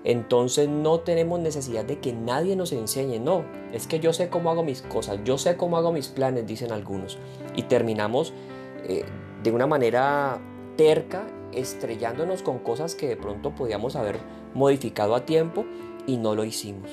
[0.04, 4.50] entonces no tenemos necesidad de que nadie nos enseñe, no, es que yo sé cómo
[4.50, 7.18] hago mis cosas, yo sé cómo hago mis planes, dicen algunos,
[7.54, 8.32] y terminamos
[8.84, 9.04] eh,
[9.42, 10.40] de una manera
[10.76, 14.18] terca estrellándonos con cosas que de pronto podíamos haber
[14.54, 15.64] modificado a tiempo
[16.06, 16.90] y no lo hicimos.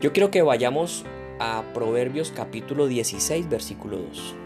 [0.00, 1.04] Yo quiero que vayamos
[1.38, 4.36] a Proverbios capítulo 16, versículo 2.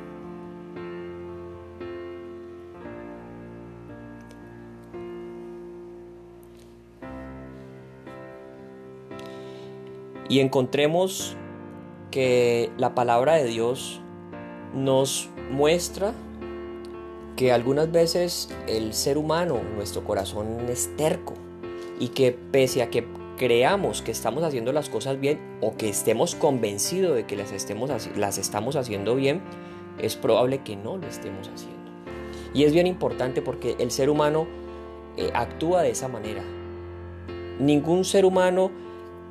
[10.29, 11.37] y encontremos
[12.11, 14.01] que la palabra de Dios
[14.75, 16.13] nos muestra
[17.37, 21.35] que algunas veces el ser humano, nuestro corazón es terco
[21.99, 23.05] y que pese a que
[23.37, 27.91] creamos que estamos haciendo las cosas bien o que estemos convencidos de que las, estemos,
[28.17, 29.43] las estamos haciendo bien,
[29.99, 31.77] es probable que no lo estemos haciendo.
[32.55, 34.47] Y es bien importante porque el ser humano
[35.17, 36.43] eh, actúa de esa manera.
[37.59, 38.71] Ningún ser humano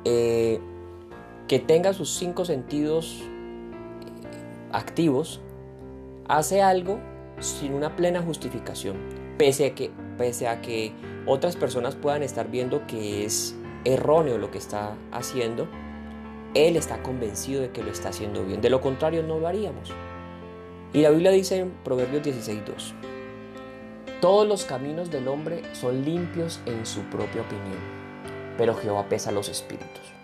[0.04, 0.60] eh,
[1.48, 3.26] que tenga sus cinco sentidos eh,
[4.72, 5.40] activos,
[6.28, 6.98] hace algo
[7.40, 8.96] sin una plena justificación,
[9.38, 10.92] pese a que, pese a que
[11.26, 13.54] otras personas puedan estar viendo que es
[13.84, 15.68] erróneo lo que está haciendo,
[16.54, 18.60] él está convencido de que lo está haciendo bien.
[18.60, 19.92] De lo contrario, no lo haríamos.
[20.92, 22.94] Y la Biblia dice en Proverbios 16.2,
[24.20, 27.78] todos los caminos del hombre son limpios en su propia opinión,
[28.56, 30.16] pero Jehová pesa los espíritus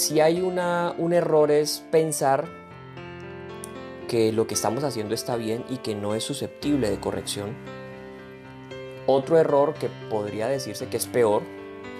[0.00, 2.48] si hay una, un error es pensar
[4.08, 7.54] que lo que estamos haciendo está bien y que no es susceptible de corrección.
[9.12, 11.42] Otro error que podría decirse que es peor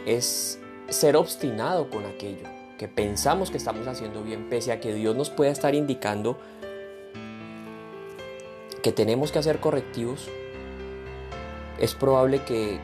[0.06, 2.44] es ser obstinado con aquello
[2.78, 6.38] que pensamos que estamos haciendo bien, pese a que Dios nos pueda estar indicando
[8.80, 10.28] que tenemos que hacer correctivos.
[11.80, 12.78] Es probable que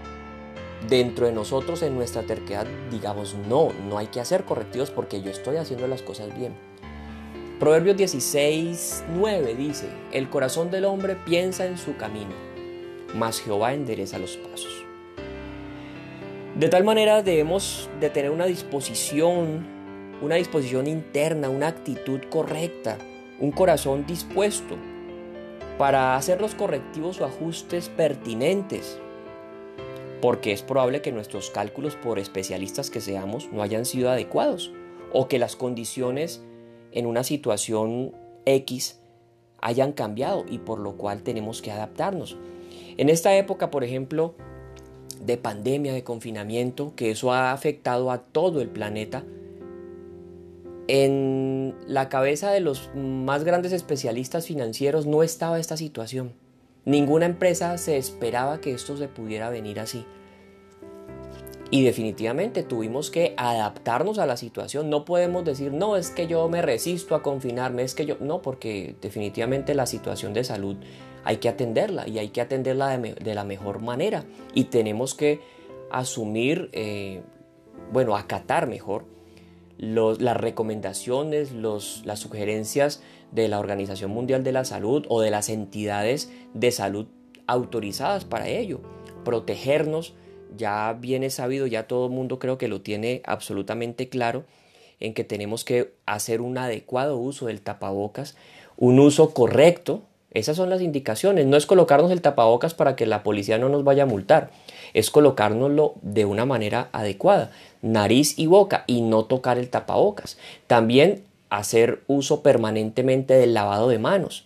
[0.89, 5.31] dentro de nosotros en nuestra terquedad digamos no, no hay que hacer correctivos porque yo
[5.31, 6.53] estoy haciendo las cosas bien.
[7.61, 12.35] Proverbios 16, 9 dice, el corazón del hombre piensa en su camino,
[13.15, 14.85] mas Jehová endereza los pasos.
[16.55, 19.67] De tal manera debemos de tener una disposición,
[20.23, 22.99] una disposición interna, una actitud correcta,
[23.39, 24.77] un corazón dispuesto
[25.79, 28.99] para hacer los correctivos o ajustes pertinentes
[30.21, 34.73] porque es probable que nuestros cálculos, por especialistas que seamos, no hayan sido adecuados
[35.13, 36.43] o que las condiciones
[36.93, 38.13] en una situación
[38.45, 39.01] X
[39.61, 42.37] hayan cambiado y por lo cual tenemos que adaptarnos.
[42.97, 44.35] En esta época, por ejemplo,
[45.21, 49.25] de pandemia, de confinamiento, que eso ha afectado a todo el planeta,
[50.89, 56.33] en la cabeza de los más grandes especialistas financieros no estaba esta situación.
[56.85, 60.05] Ninguna empresa se esperaba que esto se pudiera venir así.
[61.73, 64.89] Y definitivamente tuvimos que adaptarnos a la situación.
[64.89, 68.17] No podemos decir, no, es que yo me resisto a confinarme, es que yo...
[68.21, 70.77] No, porque definitivamente la situación de salud
[71.27, 74.25] hay que atenderla y hay que atenderla de, la mejor manera.
[74.55, 75.41] Y tenemos que
[75.91, 77.21] asumir, eh,
[77.93, 79.05] bueno, acatar mejor
[79.77, 83.03] las recomendaciones, los, las sugerencias
[83.33, 87.09] de la Organización Mundial de la Salud o de las entidades de salud
[87.49, 88.81] autorizadas para ello.
[89.25, 90.15] Protegernos
[90.57, 94.45] ya viene sabido, ya todo el mundo creo que lo tiene absolutamente claro,
[95.01, 98.37] en que tenemos que hacer un adecuado uso del tapabocas,
[98.77, 100.05] un uso correcto.
[100.37, 101.47] Esas son las indicaciones.
[101.47, 104.51] No es colocarnos el tapabocas para que la policía no nos vaya a multar.
[104.93, 107.53] Es colocárnoslo de una manera adecuada.
[107.81, 110.37] Nariz y boca y no tocar el tapabocas.
[110.67, 114.45] También hacer uso permanentemente del lavado de manos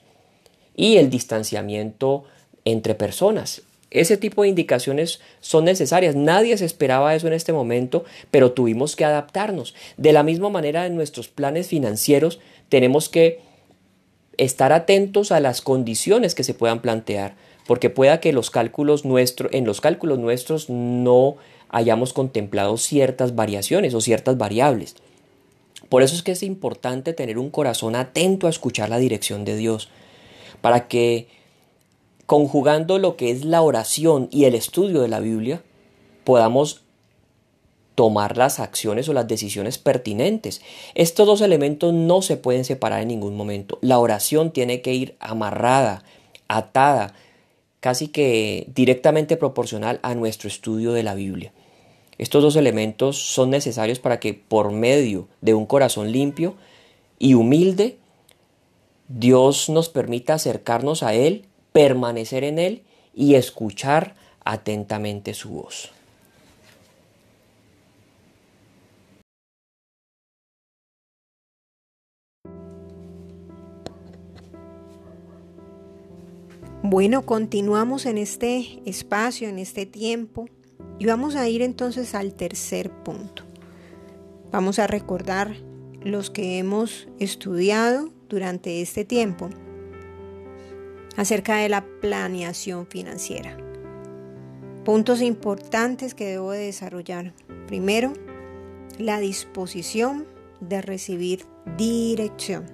[0.76, 2.22] y el distanciamiento
[2.64, 3.62] entre personas.
[3.90, 6.14] Ese tipo de indicaciones son necesarias.
[6.14, 9.74] Nadie se esperaba eso en este momento, pero tuvimos que adaptarnos.
[9.96, 12.38] De la misma manera, en nuestros planes financieros
[12.68, 13.49] tenemos que
[14.36, 17.34] estar atentos a las condiciones que se puedan plantear,
[17.66, 21.36] porque pueda que los cálculos en los cálculos nuestros no
[21.68, 24.96] hayamos contemplado ciertas variaciones o ciertas variables.
[25.88, 29.56] Por eso es que es importante tener un corazón atento a escuchar la dirección de
[29.56, 29.88] Dios,
[30.60, 31.28] para que
[32.26, 35.62] conjugando lo que es la oración y el estudio de la Biblia,
[36.22, 36.82] podamos
[38.00, 40.62] tomar las acciones o las decisiones pertinentes.
[40.94, 43.76] Estos dos elementos no se pueden separar en ningún momento.
[43.82, 46.02] La oración tiene que ir amarrada,
[46.48, 47.12] atada,
[47.80, 51.52] casi que directamente proporcional a nuestro estudio de la Biblia.
[52.16, 56.54] Estos dos elementos son necesarios para que por medio de un corazón limpio
[57.18, 57.98] y humilde,
[59.08, 62.82] Dios nos permita acercarnos a Él permanecer en Él
[63.14, 65.90] y escuchar atentamente su voz.
[76.82, 80.46] Bueno, continuamos en este espacio, en este tiempo,
[80.98, 83.44] y vamos a ir entonces al tercer punto.
[84.50, 85.54] Vamos a recordar
[86.02, 89.50] los que hemos estudiado durante este tiempo
[91.18, 93.58] acerca de la planeación financiera.
[94.82, 97.34] Puntos importantes que debo de desarrollar.
[97.66, 98.14] Primero,
[98.98, 100.26] la disposición
[100.60, 101.44] de recibir
[101.76, 102.64] dirección,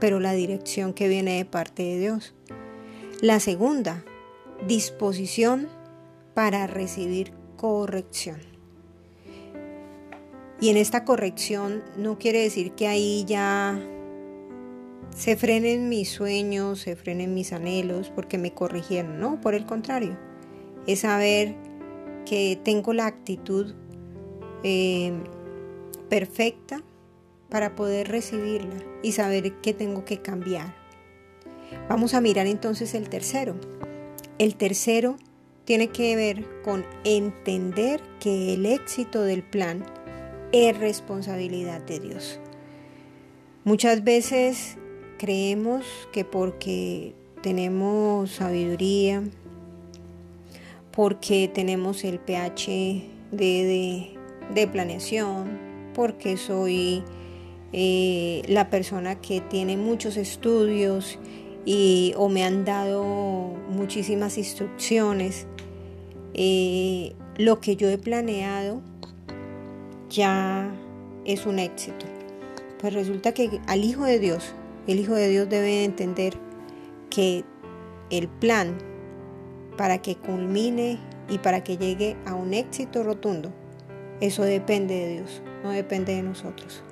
[0.00, 2.34] pero la dirección que viene de parte de Dios.
[3.22, 4.04] La segunda,
[4.66, 5.68] disposición
[6.34, 8.40] para recibir corrección.
[10.60, 13.80] Y en esta corrección no quiere decir que ahí ya
[15.16, 19.18] se frenen mis sueños, se frenen mis anhelos porque me corrigieron.
[19.18, 20.18] No, por el contrario,
[20.86, 21.54] es saber
[22.26, 23.74] que tengo la actitud
[24.62, 25.14] eh,
[26.10, 26.82] perfecta
[27.48, 30.75] para poder recibirla y saber que tengo que cambiar.
[31.88, 33.56] Vamos a mirar entonces el tercero.
[34.38, 35.16] El tercero
[35.64, 39.84] tiene que ver con entender que el éxito del plan
[40.52, 42.40] es responsabilidad de Dios.
[43.64, 44.76] Muchas veces
[45.18, 49.24] creemos que porque tenemos sabiduría,
[50.92, 53.02] porque tenemos el PhD
[53.32, 55.58] de, planeación,
[55.94, 57.02] porque soy
[57.72, 61.18] eh, la persona que tiene muchos estudios
[61.66, 63.04] y, o me han dado
[63.68, 65.46] muchísimas instrucciones,
[66.32, 68.80] eh, lo que yo he planeado
[70.08, 70.70] ya
[71.26, 72.06] es un éxito.
[72.80, 74.54] Pues resulta que al Hijo de Dios
[74.86, 76.34] el Hijo de Dios debe entender
[77.10, 77.44] que
[78.10, 78.78] el plan
[79.76, 80.98] para que culmine
[81.28, 83.50] y para que llegue a un éxito rotundo,
[84.20, 86.82] eso depende de Dios, no depende de nosotros.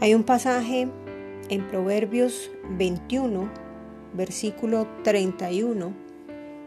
[0.00, 0.88] Hay un pasaje
[1.48, 3.50] en Proverbios 21,
[4.14, 5.92] versículo 31,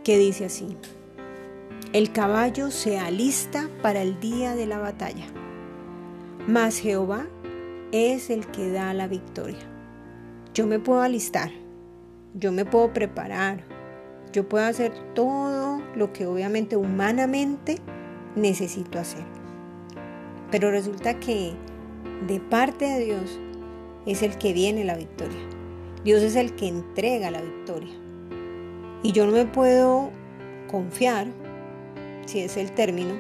[0.03, 0.77] que dice así,
[1.93, 5.25] el caballo se alista para el día de la batalla,
[6.47, 7.27] mas Jehová
[7.91, 9.57] es el que da la victoria.
[10.53, 11.51] Yo me puedo alistar,
[12.33, 13.63] yo me puedo preparar,
[14.33, 17.77] yo puedo hacer todo lo que obviamente humanamente
[18.35, 19.23] necesito hacer.
[20.51, 21.53] Pero resulta que
[22.27, 23.39] de parte de Dios
[24.05, 25.57] es el que viene la victoria.
[26.08, 27.93] Dios es el que entrega la victoria.
[29.03, 30.10] Y yo no me puedo
[30.72, 31.28] confiar,
[32.26, 33.14] si es el término,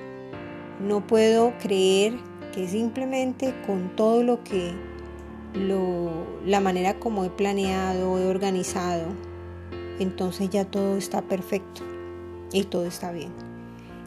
[0.79, 2.13] no puedo creer
[2.53, 4.71] que simplemente con todo lo que
[6.45, 9.07] la manera como he planeado, he organizado,
[9.99, 11.81] entonces ya todo está perfecto
[12.53, 13.33] y todo está bien.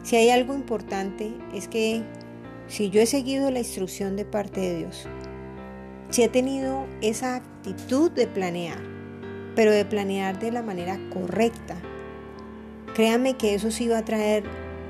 [0.01, 2.01] Si hay algo importante es que
[2.67, 5.07] si yo he seguido la instrucción de parte de Dios,
[6.11, 8.79] si he tenido esa actitud de planear,
[9.55, 11.77] pero de planear de la manera correcta,
[12.93, 14.43] créame que eso sí va a traer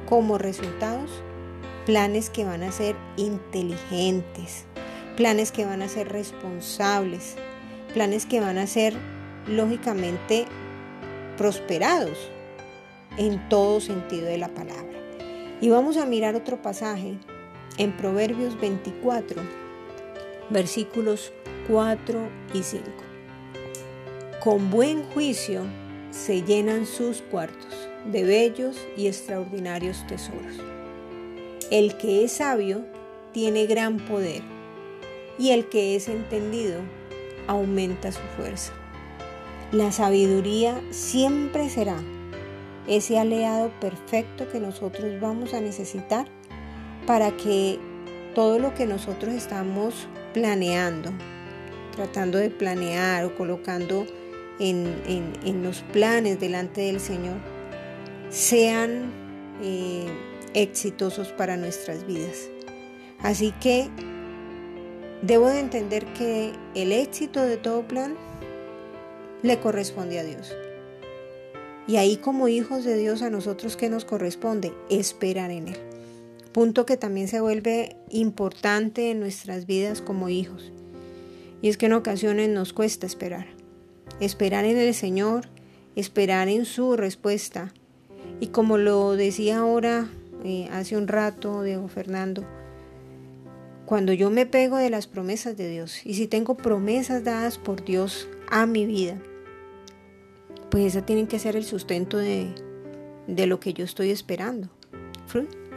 [0.09, 1.11] como resultados
[1.85, 4.65] planes que van a ser inteligentes,
[5.15, 7.35] planes que van a ser responsables,
[7.93, 8.95] planes que van a ser
[9.47, 10.45] lógicamente
[11.37, 12.31] prosperados
[13.17, 14.97] en todo sentido de la palabra.
[15.59, 17.17] Y vamos a mirar otro pasaje
[17.77, 19.41] en Proverbios 24,
[20.51, 21.31] versículos
[21.67, 22.85] 4 y 5.
[24.43, 25.63] Con buen juicio
[26.11, 30.57] se llenan sus cuartos de bellos y extraordinarios tesoros.
[31.69, 32.85] El que es sabio
[33.31, 34.41] tiene gran poder
[35.37, 36.81] y el que es entendido
[37.47, 38.73] aumenta su fuerza.
[39.71, 41.97] La sabiduría siempre será
[42.87, 46.27] ese aliado perfecto que nosotros vamos a necesitar
[47.07, 47.79] para que
[48.35, 51.11] todo lo que nosotros estamos planeando,
[51.95, 54.05] tratando de planear o colocando
[54.59, 57.37] en, los planes delante del Señor,
[58.29, 59.11] sean
[59.61, 60.07] eh,
[60.53, 62.49] exitosos para nuestras vidas.
[63.19, 63.89] Así que
[65.21, 68.15] debo de entender que el éxito de todo plan
[69.43, 70.55] le corresponde a Dios.
[71.87, 75.90] Y ahí como hijos de Dios a nosotros que nos corresponde esperar en Él.
[76.53, 80.71] Punto que también se vuelve importante en nuestras vidas como hijos.
[81.61, 83.47] Y es que en ocasiones nos cuesta esperar.
[84.19, 85.47] Esperar en el Señor,
[85.95, 87.73] esperar en su respuesta.
[88.39, 90.09] Y como lo decía ahora,
[90.43, 92.43] eh, hace un rato, Diego Fernando,
[93.85, 97.83] cuando yo me pego de las promesas de Dios y si tengo promesas dadas por
[97.83, 99.17] Dios a mi vida,
[100.69, 102.53] pues esa tienen que ser el sustento de,
[103.27, 104.69] lo que yo estoy esperando.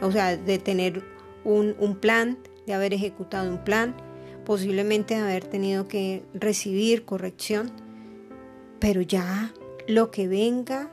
[0.05, 1.03] O sea, de tener
[1.43, 2.37] un, plan,
[2.67, 3.95] de haber ejecutado un plan,
[4.45, 7.71] posiblemente de haber tenido que recibir corrección,
[8.79, 9.51] pero ya
[9.87, 10.91] lo que venga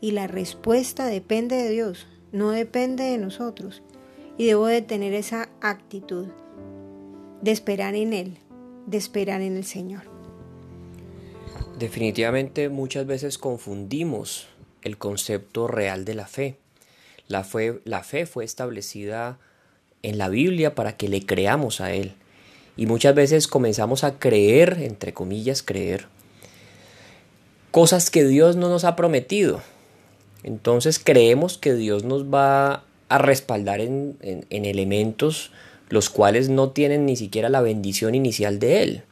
[0.00, 3.82] y la respuesta depende de Dios, no depende de nosotros.
[4.38, 6.26] Y debo de tener esa actitud
[7.42, 8.38] de esperar en Él,
[8.86, 10.02] de esperar en el Señor.
[11.78, 14.48] Definitivamente muchas veces confundimos
[14.82, 16.63] el concepto real de la fe.
[17.28, 19.38] La fe, la fe fue establecida
[20.02, 22.14] en la Biblia para que le creamos a Él.
[22.76, 26.06] Y muchas veces comenzamos a creer, entre comillas, creer,
[27.70, 29.62] cosas que Dios no nos ha prometido.
[30.42, 35.52] Entonces creemos que Dios nos va a respaldar en, en elementos
[35.88, 39.04] los cuales no tienen ni siquiera la bendición inicial de Él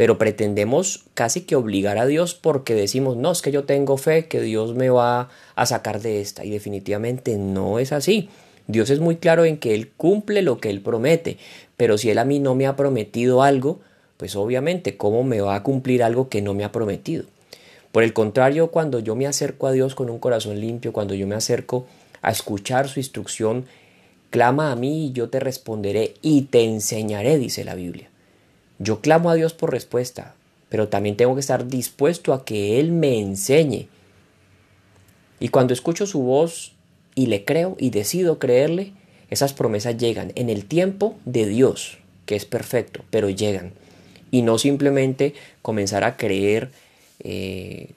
[0.00, 4.28] pero pretendemos casi que obligar a Dios porque decimos, no, es que yo tengo fe
[4.28, 6.42] que Dios me va a sacar de esta.
[6.42, 8.30] Y definitivamente no es así.
[8.66, 11.36] Dios es muy claro en que Él cumple lo que Él promete,
[11.76, 13.80] pero si Él a mí no me ha prometido algo,
[14.16, 17.26] pues obviamente, ¿cómo me va a cumplir algo que no me ha prometido?
[17.92, 21.26] Por el contrario, cuando yo me acerco a Dios con un corazón limpio, cuando yo
[21.26, 21.84] me acerco
[22.22, 23.66] a escuchar su instrucción,
[24.30, 28.09] clama a mí y yo te responderé y te enseñaré, dice la Biblia.
[28.80, 30.34] Yo clamo a Dios por respuesta,
[30.70, 33.88] pero también tengo que estar dispuesto a que Él me enseñe.
[35.38, 36.72] Y cuando escucho su voz
[37.14, 38.94] y le creo y decido creerle,
[39.28, 43.72] esas promesas llegan en el tiempo de Dios, que es perfecto, pero llegan.
[44.30, 46.70] Y no simplemente comenzar a creer
[47.18, 47.90] eh,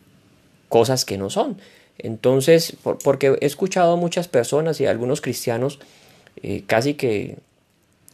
[0.68, 1.60] cosas que no son.
[1.98, 5.80] Entonces, porque he escuchado a muchas personas y a algunos cristianos
[6.42, 7.38] eh, casi que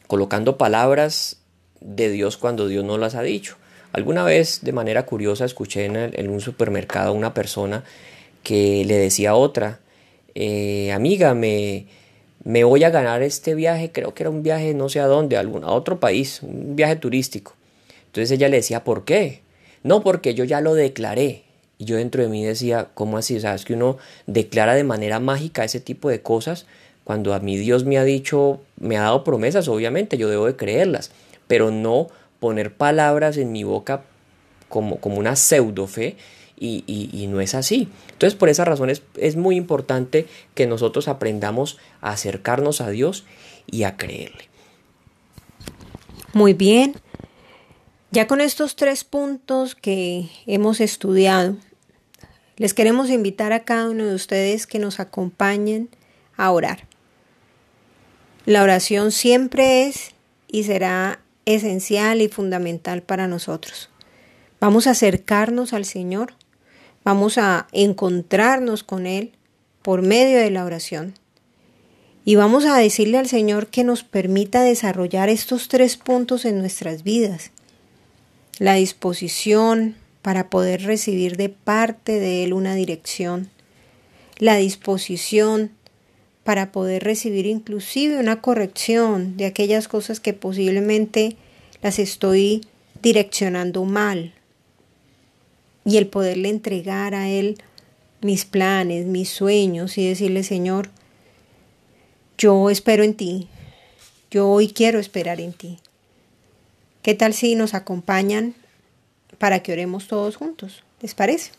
[0.06, 1.39] colocando palabras
[1.80, 3.56] de Dios cuando Dios no las ha dicho.
[3.92, 7.84] Alguna vez de manera curiosa escuché en, un supermercado a una persona
[8.42, 9.80] que le decía a otra,
[10.34, 11.86] eh, amiga, me,
[12.44, 15.36] me voy a ganar este viaje, creo que era un viaje no sé a dónde,
[15.36, 17.54] a, algún, a otro país, un viaje turístico.
[18.06, 19.40] Entonces ella le decía, ¿por qué?
[19.82, 21.42] No, porque yo ya lo declaré.
[21.78, 23.36] Y yo dentro de mí decía, ¿cómo así?
[23.36, 26.66] O sea, es que uno declara de manera mágica ese tipo de cosas.
[27.04, 30.56] Cuando a mí Dios me ha dicho, me ha dado promesas, obviamente yo debo de
[30.56, 31.10] creerlas
[31.50, 32.06] pero no
[32.38, 34.04] poner palabras en mi boca
[34.68, 36.16] como, como una pseudo fe
[36.56, 37.88] y, y, no es así.
[38.12, 43.24] Entonces por esa razón es, es muy importante que nosotros aprendamos a acercarnos a Dios
[43.66, 44.44] y a creerle.
[46.34, 46.94] Muy bien.
[48.12, 51.56] Ya con estos tres puntos que hemos estudiado,
[52.58, 55.88] les queremos invitar a cada uno de ustedes que nos acompañen
[56.36, 56.86] a orar.
[58.46, 60.12] La oración siempre es
[60.46, 61.18] y será
[61.54, 63.90] esencial y fundamental para nosotros.
[64.60, 66.34] Vamos a acercarnos al Señor,
[67.04, 69.32] vamos a encontrarnos con Él
[69.82, 71.14] por medio de la oración.
[72.24, 77.02] Y vamos a decirle al Señor que nos permita desarrollar estos tres puntos en nuestras
[77.02, 77.50] vidas.
[78.58, 83.50] La disposición para poder recibir de parte de Él una dirección.
[84.38, 85.72] La disposición
[86.44, 91.36] para poder recibir inclusive una corrección de aquellas cosas que posiblemente
[91.82, 92.66] las estoy
[93.02, 94.32] direccionando mal.
[95.84, 97.58] Y el poderle entregar a Él
[98.22, 100.90] mis planes, mis sueños y decirle, Señor,
[102.36, 103.48] yo espero en ti.
[104.30, 105.78] Yo hoy quiero esperar en ti.
[107.02, 108.54] ¿Qué tal si nos acompañan
[109.38, 110.84] para que oremos todos juntos?
[111.00, 111.52] ¿Les parece?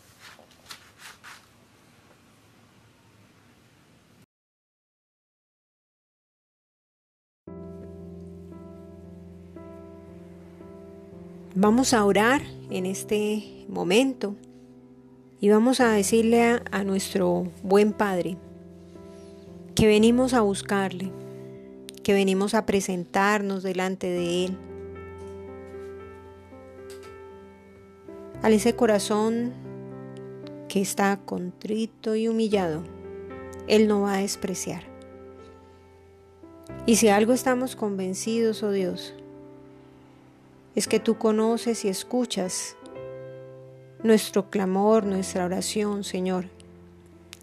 [11.53, 14.37] Vamos a orar en este momento
[15.41, 18.37] y vamos a decirle a, nuestro buen Padre,
[19.75, 21.11] que venimos a buscarle,
[22.03, 24.57] que venimos a presentarnos delante de Él.
[28.43, 29.51] A ese corazón
[30.69, 32.81] que está contrito y humillado,
[33.67, 34.83] Él no va a despreciar.
[36.85, 39.15] Y si algo estamos convencidos, oh Dios,
[40.75, 42.75] es que tú conoces y escuchas
[44.03, 46.45] nuestro clamor, nuestra oración, Señor,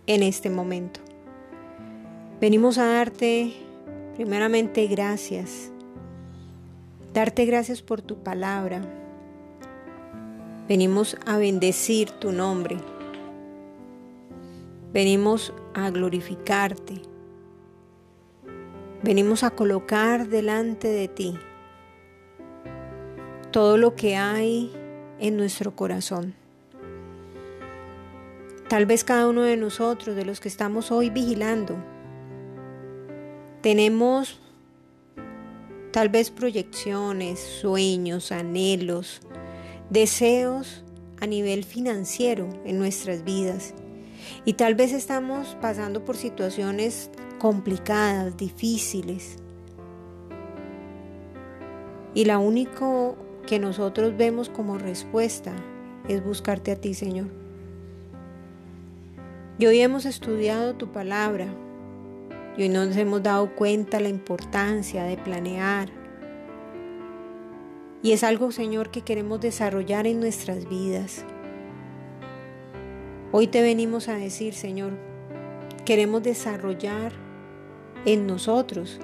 [0.06, 1.00] en este momento.
[2.40, 3.52] Venimos a darte
[4.16, 5.70] primeramente gracias,
[7.12, 8.80] darte gracias por tu palabra.
[10.68, 12.76] Venimos a bendecir tu nombre.
[14.92, 17.00] Venimos a glorificarte.
[19.02, 21.38] Venimos a colocar delante de ti
[23.50, 24.72] todo lo que hay
[25.18, 26.34] en nuestro corazón.
[28.68, 31.76] Tal vez cada uno de nosotros, de los que estamos hoy vigilando,
[33.62, 34.38] tenemos
[35.90, 39.20] tal vez proyecciones, sueños, anhelos,
[39.88, 40.84] deseos
[41.20, 43.74] a nivel financiero en nuestras vidas.
[44.44, 49.36] Y tal vez estamos pasando por situaciones complicadas, difíciles.
[52.14, 53.16] Y la único
[53.48, 55.52] que nosotros vemos como respuesta
[56.06, 57.28] es buscarte a ti, Señor.
[59.58, 61.46] Y hoy hemos estudiado tu palabra,
[62.58, 65.88] y hoy nos hemos dado cuenta la importancia de planear.
[68.02, 71.24] Y es algo, Señor, que queremos desarrollar en nuestras vidas.
[73.32, 74.92] Hoy te venimos a decir, Señor,
[75.86, 77.12] queremos desarrollar
[78.04, 79.00] en nosotros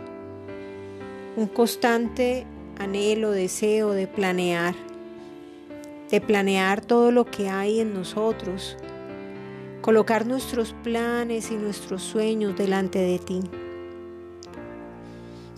[1.34, 2.46] un constante
[2.78, 4.74] anhelo, deseo de planear,
[6.10, 8.76] de planear todo lo que hay en nosotros,
[9.80, 13.40] colocar nuestros planes y nuestros sueños delante de ti.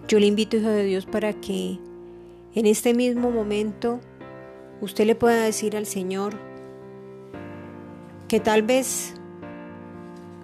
[0.08, 1.78] Yo le invito, Hijo de Dios, para que
[2.54, 4.00] en este mismo momento
[4.80, 6.34] usted le pueda decir al Señor
[8.28, 9.14] que tal vez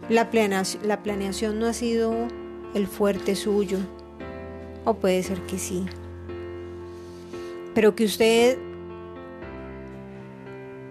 [0.08, 2.12] la planeación, la planeación no ha sido
[2.74, 3.78] el fuerte suyo,
[4.84, 5.84] o puede ser que sí,
[7.74, 8.58] pero que usted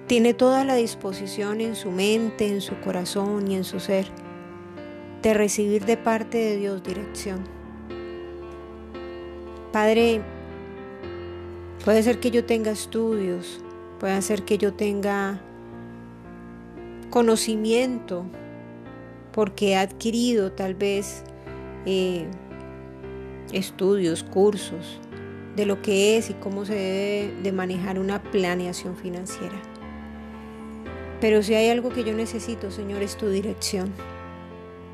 [0.08, 4.08] tiene toda la disposición en su mente, en su corazón y en su ser
[5.22, 7.44] de recibir de parte de Dios dirección.
[9.72, 10.22] Padre,
[11.86, 13.64] puede ser que yo tenga estudios,
[14.00, 15.40] puede ser que yo tenga
[17.10, 18.26] conocimiento,
[19.32, 21.24] porque he adquirido tal vez
[21.86, 22.28] eh,
[23.54, 25.00] estudios, cursos
[25.56, 29.56] de lo que es y cómo se debe de manejar una planeación financiera.
[31.20, 33.94] Pero si hay algo que yo necesito, Señor, es tu dirección.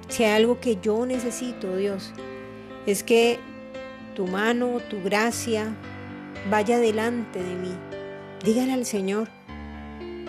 [0.09, 2.11] Si hay algo que yo necesito, Dios,
[2.85, 3.39] es que
[4.15, 5.75] tu mano, tu gracia
[6.49, 7.73] vaya delante de mí.
[8.43, 9.29] Dígale al Señor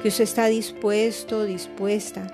[0.03, 2.27] que usted está dispuesto, dispuesta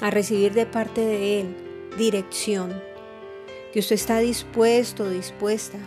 [0.00, 1.56] a recibir de parte de Él
[1.96, 2.74] dirección.
[3.72, 5.78] Que usted está dispuesto, dispuesta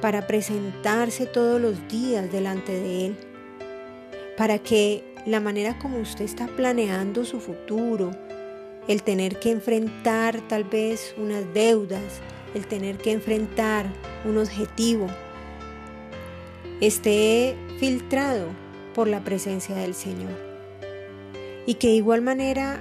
[0.00, 3.16] para presentarse todos los días delante de Él.
[4.36, 8.12] Para que la manera como usted está planeando su futuro,
[8.86, 12.20] el tener que enfrentar tal vez unas deudas,
[12.54, 13.86] el tener que enfrentar
[14.24, 15.06] un objetivo,
[16.80, 18.46] esté filtrado
[18.94, 20.32] por la presencia del Señor.
[21.66, 22.80] Y que de igual manera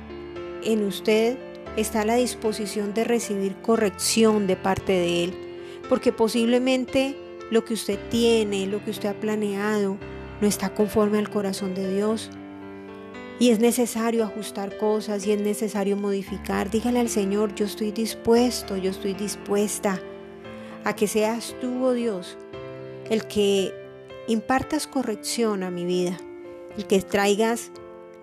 [0.64, 1.38] en usted
[1.76, 5.47] está la disposición de recibir corrección de parte de Él,
[5.90, 7.16] porque posiblemente
[7.50, 9.98] lo que usted tiene, lo que usted ha planeado,
[10.42, 12.30] no está conforme al corazón de Dios.
[13.40, 18.78] y es necesario ajustar cosas y es necesario modificar, dígale al Señor, yo estoy dispuesto,
[18.78, 20.02] yo estoy dispuesta
[20.84, 22.36] a que seas tú, oh Dios,
[23.12, 23.72] el que
[24.28, 26.18] impartas corrección a mi vida,
[26.78, 27.72] el que traigas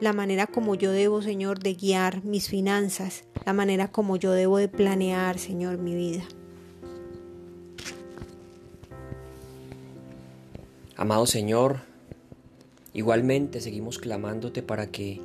[0.00, 4.58] la manera como yo debo, Señor, de guiar mis finanzas, la manera como yo debo
[4.58, 6.24] de planear, Señor, mi vida.
[10.96, 11.80] Amado Señor,
[12.92, 15.20] igualmente seguimos clamándote para que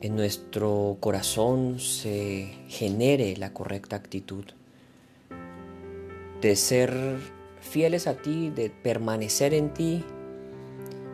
[0.00, 4.44] en nuestro corazón se genere la correcta actitud
[6.40, 6.92] de ser
[7.60, 10.04] fieles a ti, de permanecer en ti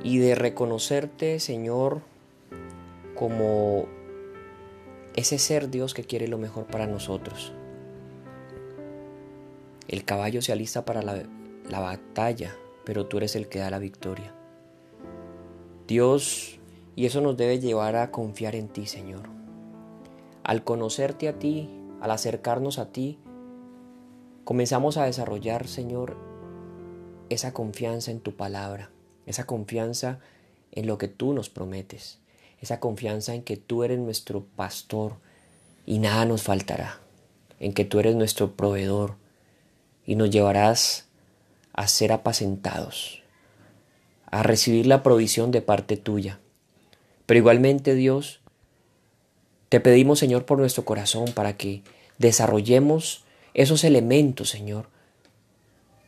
[0.03, 2.01] y de reconocerte, Señor,
[3.15, 3.87] como
[5.15, 7.53] ese ser Dios que quiere lo mejor para nosotros.
[9.89, 11.23] El caballo se alista para la,
[11.69, 12.57] la batalla,
[12.89, 14.33] pero tú eres el que da la victoria.
[15.87, 16.59] Dios,
[16.97, 19.29] y eso nos debe llevar a confiar en ti, Señor.
[20.43, 21.69] Al conocerte a ti,
[22.01, 23.19] al acercarnos a ti,
[24.45, 26.17] comenzamos a desarrollar, Señor,
[27.29, 28.91] esa confianza en tu palabra,
[29.27, 30.21] esa confianza
[30.73, 32.21] en lo que tú nos prometes,
[32.59, 35.17] esa confianza en que tú eres nuestro pastor
[35.85, 37.01] y nada nos faltará,
[37.61, 39.17] en que tú eres nuestro proveedor
[40.07, 41.08] y nos llevarás
[41.79, 43.23] a ser apacentados,
[44.27, 46.41] a recibir la provisión de parte tuya.
[47.25, 48.41] Pero igualmente, Dios,
[49.69, 51.83] te pedimos, Señor, por nuestro corazón, para que
[52.19, 53.23] desarrollemos
[53.55, 54.89] esos elementos, Señor,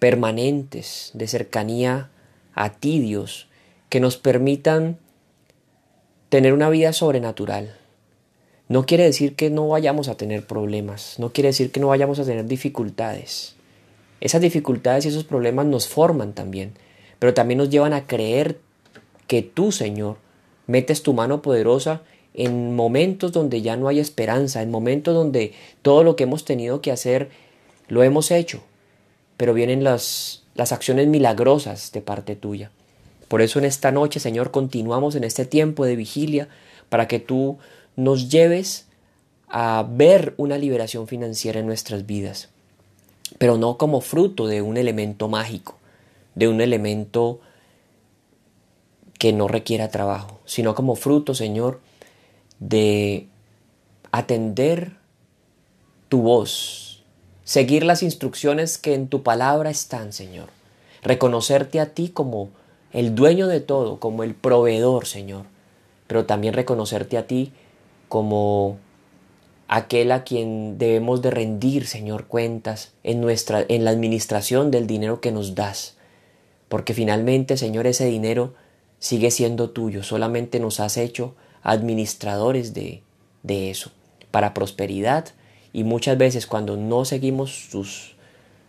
[0.00, 2.10] permanentes de cercanía
[2.52, 3.46] a ti, Dios,
[3.90, 4.98] que nos permitan
[6.30, 7.76] tener una vida sobrenatural.
[8.66, 12.18] No quiere decir que no vayamos a tener problemas, no quiere decir que no vayamos
[12.18, 13.54] a tener dificultades,
[14.20, 16.72] esas dificultades y esos problemas nos forman también,
[17.18, 18.58] pero también nos llevan a creer
[19.26, 20.16] que tú, Señor,
[20.66, 22.02] metes tu mano poderosa
[22.34, 25.52] en momentos donde ya no hay esperanza, en momentos donde
[25.82, 27.30] todo lo que hemos tenido que hacer
[27.88, 28.62] lo hemos hecho,
[29.36, 32.70] pero vienen las, las acciones milagrosas de parte tuya.
[33.28, 36.48] Por eso en esta noche, Señor, continuamos en este tiempo de vigilia
[36.88, 37.58] para que tú
[37.96, 38.86] nos lleves
[39.48, 42.50] a ver una liberación financiera en nuestras vidas
[43.40, 45.78] pero no como fruto de un elemento mágico,
[46.34, 47.40] de un elemento
[49.18, 51.80] que no requiera trabajo, sino como fruto, Señor,
[52.58, 53.28] de
[54.12, 54.92] atender
[56.10, 57.02] tu voz,
[57.42, 60.50] seguir las instrucciones que en tu palabra están, Señor,
[61.02, 62.50] reconocerte a ti como
[62.92, 65.46] el dueño de todo, como el proveedor, Señor,
[66.06, 67.54] pero también reconocerte a ti
[68.10, 68.76] como
[69.72, 75.20] aquel a quien debemos de rendir, Señor, cuentas en nuestra en la administración del dinero
[75.20, 75.96] que nos das.
[76.68, 78.54] Porque finalmente, Señor, ese dinero
[78.98, 83.04] sigue siendo tuyo, solamente nos has hecho administradores de,
[83.44, 83.92] de eso,
[84.32, 85.26] para prosperidad
[85.72, 88.16] y muchas veces cuando no seguimos tus,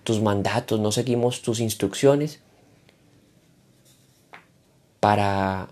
[0.04, 2.42] tus mandatos, no seguimos tus instrucciones,
[5.00, 5.70] para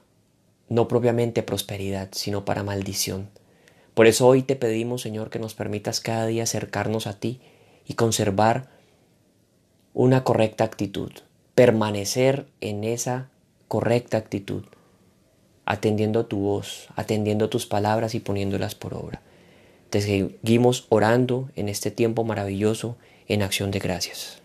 [0.69, 3.29] no propiamente prosperidad, sino para maldición.
[3.99, 7.41] Por eso hoy te pedimos, Señor, que nos permitas cada día acercarnos a ti
[7.85, 8.69] y conservar
[9.93, 11.11] una correcta actitud,
[11.53, 13.29] permanecer en esa
[13.67, 14.63] correcta actitud,
[15.65, 19.21] atendiendo tu voz, atendiendo tus palabras y poniéndolas por obra.
[19.89, 22.95] Te seguimos orando en este tiempo maravilloso
[23.27, 24.41] en acción de gracias.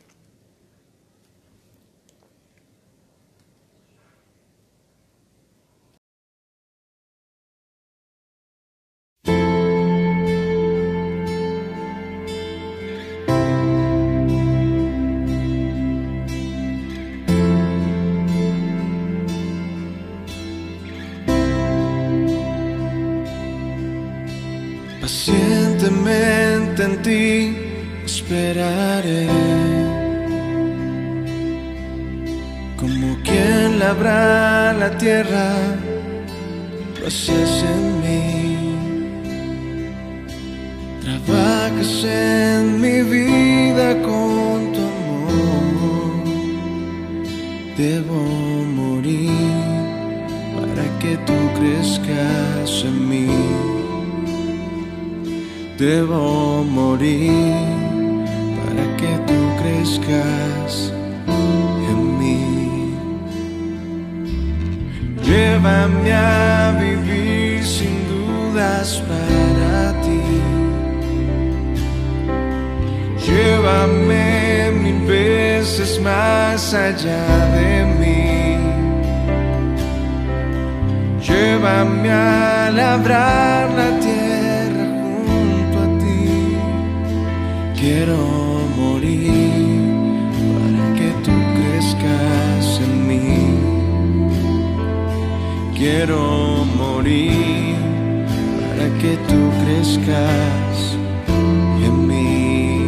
[26.84, 27.56] En ti
[28.04, 29.26] esperaré.
[32.80, 35.48] Como quien labra la tierra,
[37.00, 37.08] lo
[37.72, 38.24] en mí.
[41.04, 44.86] Trabajas en mi vida con tu
[45.64, 46.24] amor.
[47.78, 48.20] Debo
[48.80, 49.30] morir
[50.56, 53.63] para que tú crezcas en mí
[55.78, 57.54] debo morir
[58.64, 60.92] para que tú crezcas
[61.26, 62.94] en mí.
[65.22, 70.22] Llévame a vivir sin dudas para ti.
[73.26, 78.34] Llévame mil veces más allá de mí.
[81.26, 84.13] Llévame a labrar la tierra
[87.84, 88.16] Quiero
[88.78, 89.82] morir
[90.58, 93.58] para que tú crezcas en mí.
[95.76, 97.76] Quiero morir
[98.62, 100.96] para que tú crezcas
[101.86, 102.86] en mí.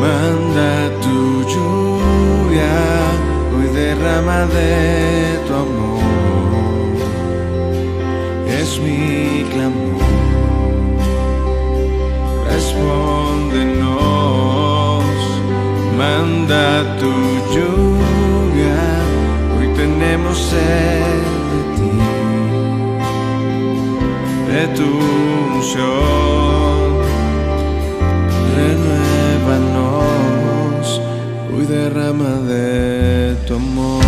[0.00, 1.18] Manda tu
[1.52, 2.76] lluvia,
[3.54, 5.85] hoy derrama de tu amor.
[16.46, 17.12] Manda tu
[17.54, 18.78] lluvia,
[19.56, 21.22] hoy tenemos sed
[21.52, 21.92] de ti,
[24.52, 24.88] de tu
[25.56, 26.88] unción.
[29.46, 30.06] Renuévanos,
[31.52, 34.05] hoy derrama de tu amor.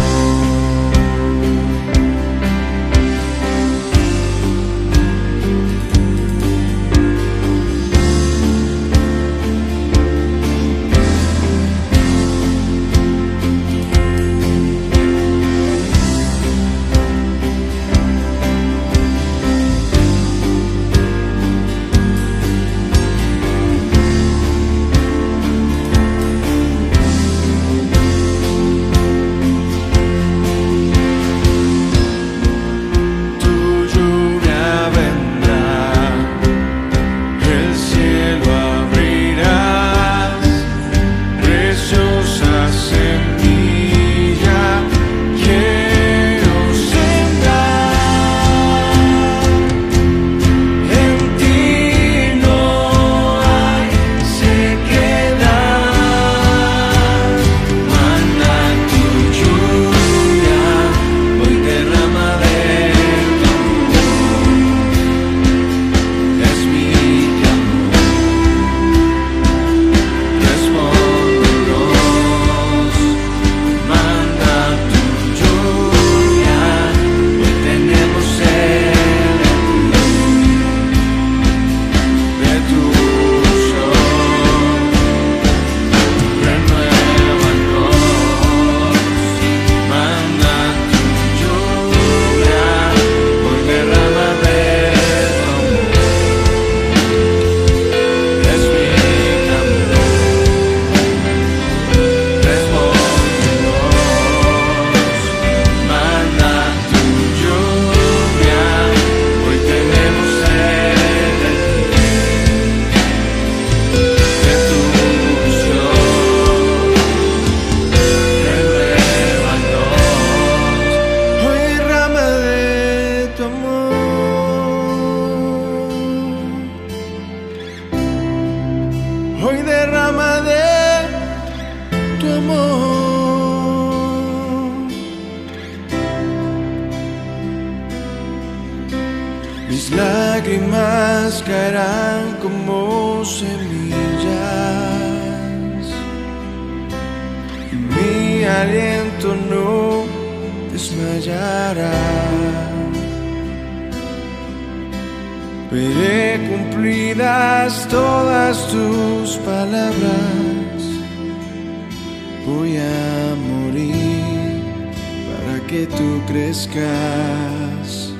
[165.68, 168.14] Que tú crezcas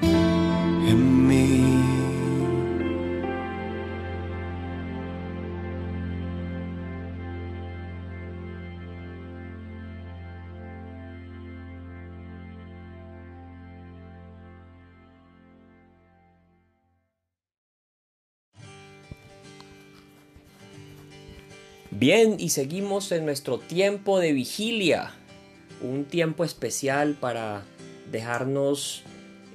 [0.00, 1.64] en mí.
[21.90, 25.17] Bien, y seguimos en nuestro tiempo de vigilia,
[25.82, 27.62] un tiempo especial para
[28.10, 29.02] dejarnos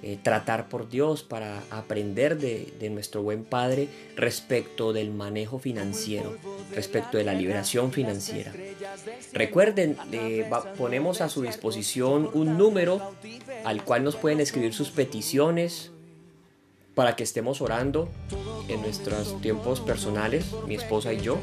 [0.01, 6.36] eh, tratar por Dios, para aprender de, nuestro buen Padre respecto del manejo financiero,
[6.76, 8.51] respecto de la liberación financiera.
[9.32, 13.13] Recuerden, eh, va- ponemos a su disposición un número
[13.63, 15.91] al cual nos pueden escribir sus peticiones
[16.95, 18.09] para que estemos orando
[18.67, 21.38] en nuestros tiempos personales, mi esposa y yo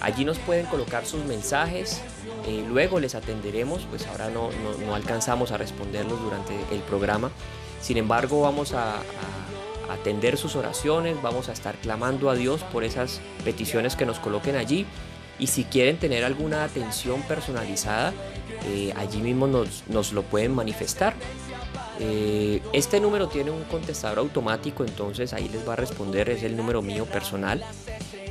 [0.00, 2.00] Allí nos pueden colocar sus mensajes,
[2.46, 4.50] eh, luego les atenderemos, pues ahora no,
[4.84, 7.30] no, alcanzamos a responderlos durante el programa.
[7.80, 9.00] Sin embargo, vamos a,
[9.92, 14.56] atender sus oraciones, vamos a estar clamando a Dios por esas peticiones que nos coloquen
[14.56, 14.86] allí.
[15.38, 18.12] Y si quieren tener alguna atención personalizada,
[18.66, 21.14] eh, allí mismo nos, nos, lo pueden manifestar.
[21.98, 26.56] Eh, este número tiene un contestador automático, entonces ahí les va a responder, es el
[26.56, 27.64] número mío personal.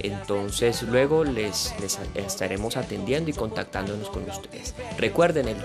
[0.04, 1.74] Entonces luego les,
[2.16, 4.74] estaremos atendiendo y contactándonos con ustedes.
[4.98, 5.58] Recuerden el